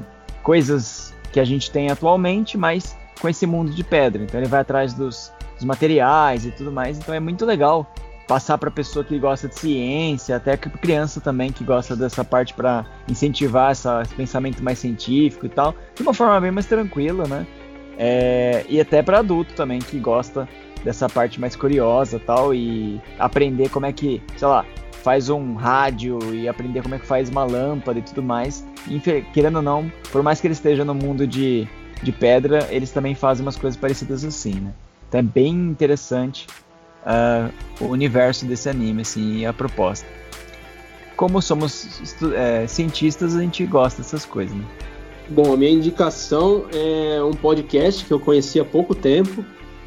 coisas 0.42 1.14
que 1.32 1.40
a 1.40 1.44
gente 1.44 1.70
tem 1.70 1.90
atualmente, 1.90 2.56
mas 2.56 2.96
com 3.20 3.28
esse 3.28 3.46
mundo 3.46 3.72
de 3.72 3.82
pedra. 3.82 4.22
Então 4.22 4.38
ele 4.38 4.48
vai 4.48 4.60
atrás 4.60 4.92
dos, 4.92 5.32
dos 5.56 5.64
materiais 5.64 6.44
e 6.44 6.50
tudo 6.50 6.70
mais. 6.70 6.98
Então 6.98 7.14
é 7.14 7.20
muito 7.20 7.44
legal 7.46 7.92
passar 8.26 8.58
para 8.58 8.70
pessoa 8.70 9.04
que 9.04 9.18
gosta 9.18 9.48
de 9.48 9.58
ciência, 9.58 10.37
até 10.37 10.56
para 10.56 10.70
criança 10.70 11.20
também 11.20 11.52
que 11.52 11.62
gosta 11.64 11.94
dessa 11.94 12.24
parte 12.24 12.54
para 12.54 12.87
incentivar 13.08 13.72
essa, 13.72 14.02
esse 14.02 14.14
pensamento 14.14 14.62
mais 14.62 14.78
científico 14.78 15.46
e 15.46 15.48
tal, 15.48 15.74
de 15.94 16.02
uma 16.02 16.14
forma 16.14 16.40
bem 16.40 16.50
mais 16.50 16.66
tranquila, 16.66 17.26
né? 17.26 17.46
É, 17.98 18.64
e 18.68 18.80
até 18.80 19.02
para 19.02 19.18
adulto 19.18 19.54
também 19.54 19.78
que 19.78 19.98
gosta 19.98 20.48
dessa 20.82 21.08
parte 21.08 21.40
mais 21.40 21.54
curiosa 21.54 22.18
tal 22.18 22.52
e 22.52 23.00
aprender 23.18 23.68
como 23.70 23.87
é 23.87 23.92
que, 23.92 24.20
sei 24.37 24.48
lá, 24.48 24.64
faz 25.02 25.28
um 25.28 25.54
rádio 25.54 26.18
e 26.34 26.48
aprender 26.48 26.82
como 26.82 26.94
é 26.94 26.98
que 26.98 27.06
faz 27.06 27.28
uma 27.28 27.44
lâmpada 27.44 27.98
e 27.98 28.02
tudo 28.02 28.22
mais. 28.22 28.66
E, 28.88 28.98
querendo 29.32 29.56
ou 29.56 29.62
não, 29.62 29.90
por 30.10 30.22
mais 30.22 30.40
que 30.40 30.46
ele 30.46 30.54
esteja 30.54 30.84
no 30.84 30.94
mundo 30.94 31.26
de, 31.26 31.68
de 32.02 32.10
pedra, 32.10 32.66
eles 32.70 32.90
também 32.90 33.14
fazem 33.14 33.44
umas 33.44 33.56
coisas 33.56 33.78
parecidas 33.78 34.24
assim, 34.24 34.54
né? 34.54 34.72
Então 35.08 35.20
é 35.20 35.22
bem 35.22 35.54
interessante 35.54 36.46
uh, 37.04 37.52
o 37.84 37.88
universo 37.88 38.46
desse 38.46 38.68
anime, 38.68 39.02
assim, 39.02 39.38
e 39.38 39.46
a 39.46 39.52
proposta. 39.52 40.06
Como 41.16 41.40
somos 41.40 42.02
é, 42.34 42.66
cientistas, 42.66 43.36
a 43.36 43.40
gente 43.40 43.64
gosta 43.66 44.02
dessas 44.02 44.24
coisas, 44.24 44.56
né? 44.56 44.64
Bom, 45.28 45.54
a 45.54 45.56
minha 45.56 45.70
indicação 45.70 46.66
é 46.72 47.22
um 47.22 47.32
podcast 47.32 48.04
que 48.04 48.12
eu 48.12 48.20
conheci 48.20 48.60
há 48.60 48.64
pouco 48.64 48.94
tempo, 48.94 49.44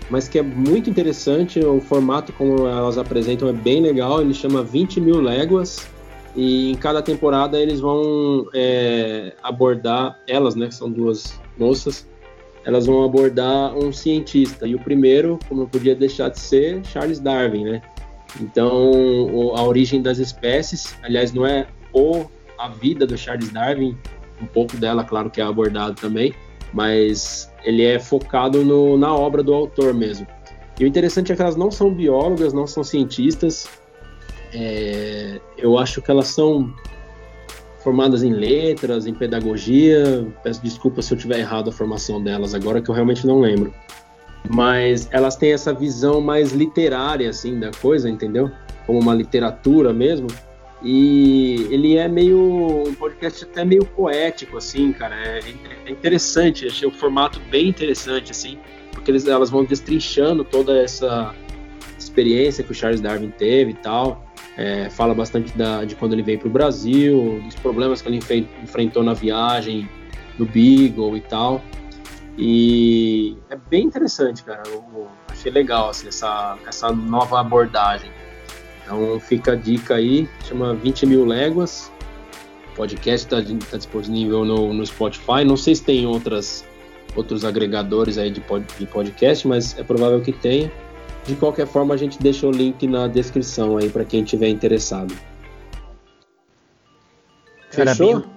mas 0.10 0.28
que 0.28 0.40
é 0.40 0.42
muito 0.42 0.90
interessante. 0.90 1.60
O 1.60 1.80
formato 1.80 2.34
como 2.34 2.66
elas 2.68 2.98
apresentam 2.98 3.48
é 3.48 3.54
bem 3.54 3.82
legal. 3.82 4.22
Ele 4.22 4.34
chama 4.34 4.64
20 4.64 5.00
mil 5.00 5.22
léguas 5.22 5.88
e 6.36 6.72
em 6.72 6.76
cada 6.76 7.04
temporada 7.04 7.60
eles 7.60 7.80
vão 7.80 8.48
é, 8.54 9.34
abordar 9.44 10.20
elas, 10.28 10.56
né? 10.56 10.68
Que 10.68 10.76
são 10.76 10.90
duas 10.90 11.40
moças. 11.58 12.08
Elas 12.68 12.86
vão 12.86 13.02
abordar 13.06 13.74
um 13.78 13.94
cientista 13.94 14.68
e 14.68 14.76
o 14.76 14.80
primeiro, 14.80 15.40
como 15.48 15.62
não 15.62 15.70
podia 15.70 15.96
deixar 15.96 16.28
de 16.28 16.38
ser, 16.38 16.84
Charles 16.86 17.18
Darwin, 17.18 17.64
né? 17.64 17.82
Então, 18.42 18.92
a 19.56 19.64
origem 19.64 20.02
das 20.02 20.18
espécies, 20.18 20.94
aliás, 21.02 21.32
não 21.32 21.48
é 21.48 21.66
o 21.94 22.26
a 22.60 22.68
vida 22.68 23.08
do 23.08 23.18
Charles 23.18 23.50
Darwin, 23.54 23.98
um 24.42 24.46
pouco 24.48 24.76
dela, 24.76 25.06
claro 25.06 25.30
que 25.30 25.40
é 25.40 25.46
abordado 25.46 25.96
também, 25.96 26.34
mas 26.74 27.50
ele 27.64 27.86
é 27.86 28.00
focado 28.00 28.66
no, 28.66 28.98
na 28.98 29.16
obra 29.16 29.42
do 29.42 29.54
autor 29.54 29.94
mesmo. 29.94 30.28
E 30.78 30.84
o 30.84 30.88
interessante 30.88 31.32
é 31.32 31.38
que 31.38 31.42
elas 31.42 31.56
não 31.56 31.72
são 31.72 31.90
biólogas, 31.90 32.52
não 32.52 32.68
são 32.68 32.84
cientistas. 32.84 33.66
É, 34.54 35.40
eu 35.58 35.78
acho 35.78 36.02
que 36.02 36.12
elas 36.12 36.28
são 36.28 36.74
formadas 37.80 38.24
em 38.24 38.32
letras, 38.32 39.08
em 39.08 39.14
pedagogia. 39.14 40.28
Peço 40.44 40.62
desculpa 40.62 41.02
se 41.02 41.14
eu 41.14 41.18
tiver 41.18 41.40
errado 41.40 41.70
a 41.70 41.74
formação 41.74 42.22
delas 42.22 42.54
agora, 42.54 42.82
que 42.82 42.90
eu 42.90 42.96
realmente 42.96 43.26
não 43.26 43.40
lembro. 43.40 43.74
Mas 44.50 45.10
elas 45.12 45.36
têm 45.36 45.52
essa 45.52 45.74
visão 45.74 46.22
mais 46.22 46.52
literária, 46.52 47.30
assim, 47.30 47.60
da 47.60 47.72
coisa, 47.72 48.10
entendeu? 48.10 48.52
Como 48.86 49.00
uma 49.00 49.14
literatura 49.14 49.94
mesmo. 49.94 50.28
E 50.84 51.68
ele 51.72 51.98
é 51.98 52.08
meio 52.08 52.84
um 52.88 52.94
podcast 52.94 53.44
até 53.44 53.66
meio 53.66 53.84
poético, 53.86 54.58
assim, 54.58 54.94
cara. 54.94 55.16
É, 55.16 55.40
é 55.86 55.92
interessante, 55.92 56.68
achei 56.68 56.88
o 56.88 56.92
formato 56.92 57.40
bem 57.50 57.68
interessante, 57.68 58.32
assim, 58.32 58.58
porque 58.92 59.10
eles, 59.10 59.28
elas 59.28 59.50
vão 59.50 59.66
destrinchando 59.66 60.44
toda 60.44 60.78
essa 60.78 61.34
experiência 61.98 62.64
que 62.64 62.72
o 62.72 62.76
Charles 62.76 63.02
Darwin 63.02 63.32
teve 63.32 63.72
e 63.72 63.76
tal. 63.76 64.27
É, 64.56 64.90
fala 64.90 65.14
bastante 65.14 65.56
da, 65.58 65.86
de 65.86 65.96
quando 65.96 66.14
ele 66.14 66.24
veio 66.24 66.40
para 66.40 66.48
o 66.48 66.52
Brasil, 66.52 67.42
dos 67.44 67.56
problemas 67.56 68.02
que 68.02 68.10
ele 68.10 68.18
enfrentou 68.64 69.04
na 69.04 69.14
viagem, 69.14 69.88
no 70.38 70.46
Beagle 70.46 71.18
e 71.18 71.22
tal. 71.22 71.62
E 72.38 73.36
é 73.50 73.56
bem 73.56 73.86
interessante, 73.86 74.44
cara. 74.44 74.62
Eu 74.68 75.08
achei 75.28 75.52
legal 75.52 75.90
assim, 75.90 76.08
essa, 76.08 76.58
essa 76.68 76.92
nova 76.92 77.40
abordagem. 77.40 78.12
Então 78.84 79.20
fica 79.20 79.54
a 79.54 79.56
dica 79.56 79.96
aí, 79.96 80.30
chama 80.46 80.74
20 80.76 81.06
mil 81.08 81.26
léguas. 81.26 81.92
O 82.72 82.76
podcast 82.76 83.26
está 83.26 83.38
tá 83.70 83.78
disponível 83.78 84.46
no, 84.46 84.72
no 84.72 84.86
Spotify. 84.86 85.44
Não 85.44 85.58
sei 85.58 85.76
se 85.76 85.84
tem 85.84 86.06
outras, 86.06 86.64
outros 87.16 87.44
agregadores 87.44 88.18
aí 88.20 88.30
de, 88.30 88.40
pod, 88.40 88.66
de 88.78 88.86
podcast, 88.86 89.48
mas 89.48 89.78
é 89.78 89.84
provável 89.84 90.22
que 90.22 90.32
tenha. 90.32 90.72
De 91.28 91.36
qualquer 91.36 91.68
forma, 91.68 91.94
a 91.94 91.98
gente 91.98 92.18
deixa 92.20 92.48
o 92.48 92.52
link 92.52 92.88
na 92.88 93.06
descrição 93.06 93.76
aí 93.76 93.90
para 93.90 94.06
quem 94.06 94.24
tiver 94.24 94.48
interessado. 94.48 95.14
Cara, 97.70 97.94
Fechou? 97.94 98.22
Bem, 98.22 98.30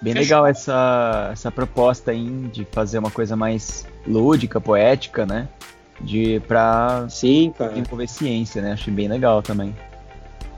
bem 0.00 0.14
legal 0.14 0.46
essa, 0.46 1.30
essa 1.32 1.50
proposta 1.50 2.12
aí 2.12 2.24
de 2.52 2.64
fazer 2.70 2.98
uma 2.98 3.10
coisa 3.10 3.34
mais 3.34 3.84
lúdica, 4.06 4.60
poética, 4.60 5.26
né? 5.26 5.48
De 6.00 6.40
pra 6.46 7.04
Sim, 7.10 7.52
cara. 7.58 7.72
desenvolver 7.72 8.08
ciência, 8.08 8.62
né? 8.62 8.72
Achei 8.72 8.94
bem 8.94 9.08
legal 9.08 9.42
também. 9.42 9.76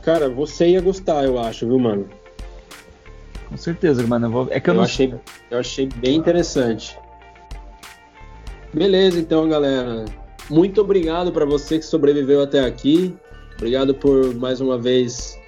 Cara, 0.02 0.28
você 0.28 0.68
ia 0.68 0.80
gostar, 0.82 1.24
eu 1.24 1.38
acho, 1.38 1.66
viu, 1.66 1.78
mano? 1.78 2.06
Com 3.48 3.56
certeza, 3.56 4.06
mano. 4.06 4.26
Eu 4.26 4.30
vou... 4.30 4.48
É 4.50 4.60
que 4.60 4.68
eu, 4.68 4.74
eu 4.74 4.76
não 4.76 4.84
achei, 4.84 5.14
eu 5.50 5.58
achei 5.58 5.86
bem 5.86 6.16
interessante. 6.16 6.98
Beleza, 8.74 9.18
então, 9.18 9.48
galera. 9.48 10.04
Muito 10.52 10.82
obrigado 10.82 11.32
para 11.32 11.46
você 11.46 11.78
que 11.78 11.84
sobreviveu 11.86 12.42
até 12.42 12.60
aqui. 12.60 13.16
Obrigado 13.56 13.94
por 13.94 14.34
mais 14.34 14.60
uma 14.60 14.76
vez 14.76 15.40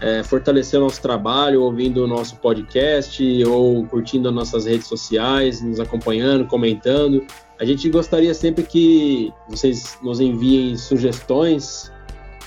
é, 0.00 0.22
fortalecer 0.22 0.78
nosso 0.78 1.02
trabalho, 1.02 1.62
ouvindo 1.62 2.04
o 2.04 2.06
nosso 2.06 2.36
podcast 2.36 3.44
ou 3.44 3.84
curtindo 3.86 4.28
as 4.28 4.34
nossas 4.36 4.64
redes 4.64 4.86
sociais, 4.86 5.60
nos 5.60 5.80
acompanhando, 5.80 6.46
comentando. 6.46 7.26
A 7.58 7.64
gente 7.64 7.90
gostaria 7.90 8.32
sempre 8.34 8.62
que 8.62 9.32
vocês 9.48 9.98
nos 10.00 10.20
enviem 10.20 10.76
sugestões 10.76 11.90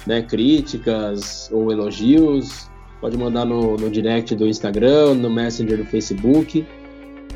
né, 0.07 0.21
críticas 0.21 1.49
ou 1.51 1.69
elogios, 1.69 2.69
pode 3.01 3.17
mandar 3.17 3.43
no, 3.43 3.75
no 3.75 3.89
direct 3.89 4.33
do 4.35 4.47
Instagram, 4.47 5.15
no 5.15 5.29
Messenger 5.29 5.79
do 5.79 5.85
Facebook, 5.85 6.65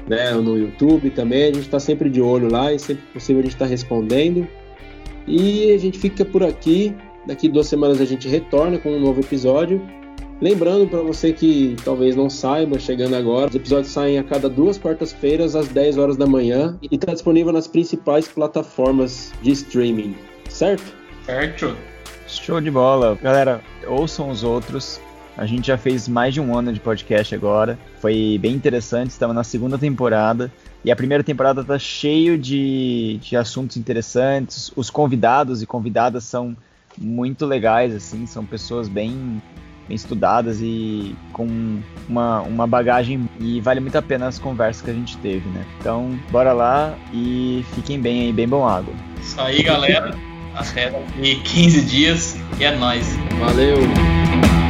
né, 0.08 0.32
no 0.36 0.58
YouTube 0.58 1.10
também. 1.10 1.44
A 1.44 1.48
gente 1.48 1.66
está 1.66 1.82
sempre 1.82 2.10
de 2.10 2.22
olho 2.22 2.50
lá 2.50 2.72
e 2.72 2.80
sempre 2.80 3.04
possível 3.12 3.42
a 3.42 3.44
gente 3.44 3.56
está 3.56 3.66
respondendo. 3.66 4.48
E 5.30 5.72
a 5.72 5.78
gente 5.78 6.00
fica 6.00 6.26
por 6.26 6.44
aqui. 6.44 6.96
Daqui 7.28 7.48
duas 7.48 7.68
semanas 7.68 8.02
a 8.02 8.06
gente 8.06 8.28
retorna 8.28 8.80
com 8.80 8.90
um 8.90 9.00
novo 9.00 9.22
episódio. 9.22 9.80
Lembrando 10.42 10.88
para 10.88 11.02
você 11.02 11.32
que 11.32 11.76
talvez 11.84 12.16
não 12.16 12.30
saiba, 12.30 12.80
chegando 12.80 13.14
agora, 13.16 13.50
os 13.50 13.56
episódios 13.56 13.92
saem 13.92 14.18
a 14.18 14.24
cada 14.24 14.50
duas 14.50 14.78
quartas-feiras 14.78 15.54
às 15.54 15.68
10 15.68 15.98
horas 15.98 16.18
da 16.18 16.26
manhã 16.26 16.80
e 16.82 16.96
está 16.96 17.14
disponível 17.14 17.52
nas 17.52 17.68
principais 17.68 18.28
plataformas 18.28 19.34
de 19.42 19.52
streaming, 19.52 20.16
certo? 20.50 20.96
Certo. 21.26 21.76
Show 22.26 22.62
de 22.62 22.72
bola. 22.72 23.20
Galera, 23.22 23.62
ouçam 23.86 24.30
os 24.30 24.44
outros. 24.44 25.00
A 25.38 25.46
gente 25.46 25.68
já 25.68 25.78
fez 25.78 26.08
mais 26.08 26.34
de 26.34 26.40
um 26.40 26.58
ano 26.58 26.72
de 26.72 26.80
podcast 26.80 27.36
agora. 27.36 27.78
Foi 28.00 28.38
bem 28.42 28.54
interessante. 28.54 29.12
Estamos 29.12 29.36
na 29.36 29.44
segunda 29.44 29.78
temporada. 29.78 30.52
E 30.84 30.92
a 30.92 30.96
primeira 30.96 31.24
temporada 31.24 31.64
tá 31.64 31.78
cheio 31.78 32.38
de, 32.38 33.20
de 33.22 33.36
assuntos 33.36 33.78
interessantes. 33.78 34.72
Os 34.76 34.90
convidados 34.90 35.62
e 35.62 35.66
convidadas 35.66 36.24
são 36.24 36.56
muito 36.98 37.46
legais, 37.46 37.94
assim. 37.94 38.26
São 38.26 38.46
pessoas 38.46 38.88
bem, 38.88 39.42
bem 39.88 39.96
estudadas 39.96 40.60
e 40.62 41.16
com 41.34 41.82
uma, 42.08 42.42
uma 42.42 42.66
bagagem. 42.66 43.30
E 43.40 43.60
vale 43.60 43.82
muito 43.82 43.98
a 43.98 44.02
pena 44.02 44.28
as 44.28 44.40
conversas 44.40 44.82
que 44.82 44.90
a 44.90 44.94
gente 44.94 45.18
teve, 45.18 45.48
né? 45.50 45.66
Então, 45.80 46.18
bora 46.32 46.54
lá 46.54 46.96
e 47.14 47.66
fiquem 47.76 48.00
bem 48.00 48.22
aí, 48.22 48.34
bem 48.34 48.48
bom 48.48 48.66
água. 48.66 48.94
Isso 49.22 49.40
aí, 49.42 49.62
galera. 49.62 50.16
Até 50.56 50.90
daqui 50.90 51.36
15 51.42 51.82
dias 51.84 52.38
e 52.60 52.64
é 52.64 52.76
nóis. 52.76 53.16
Valeu! 53.40 54.69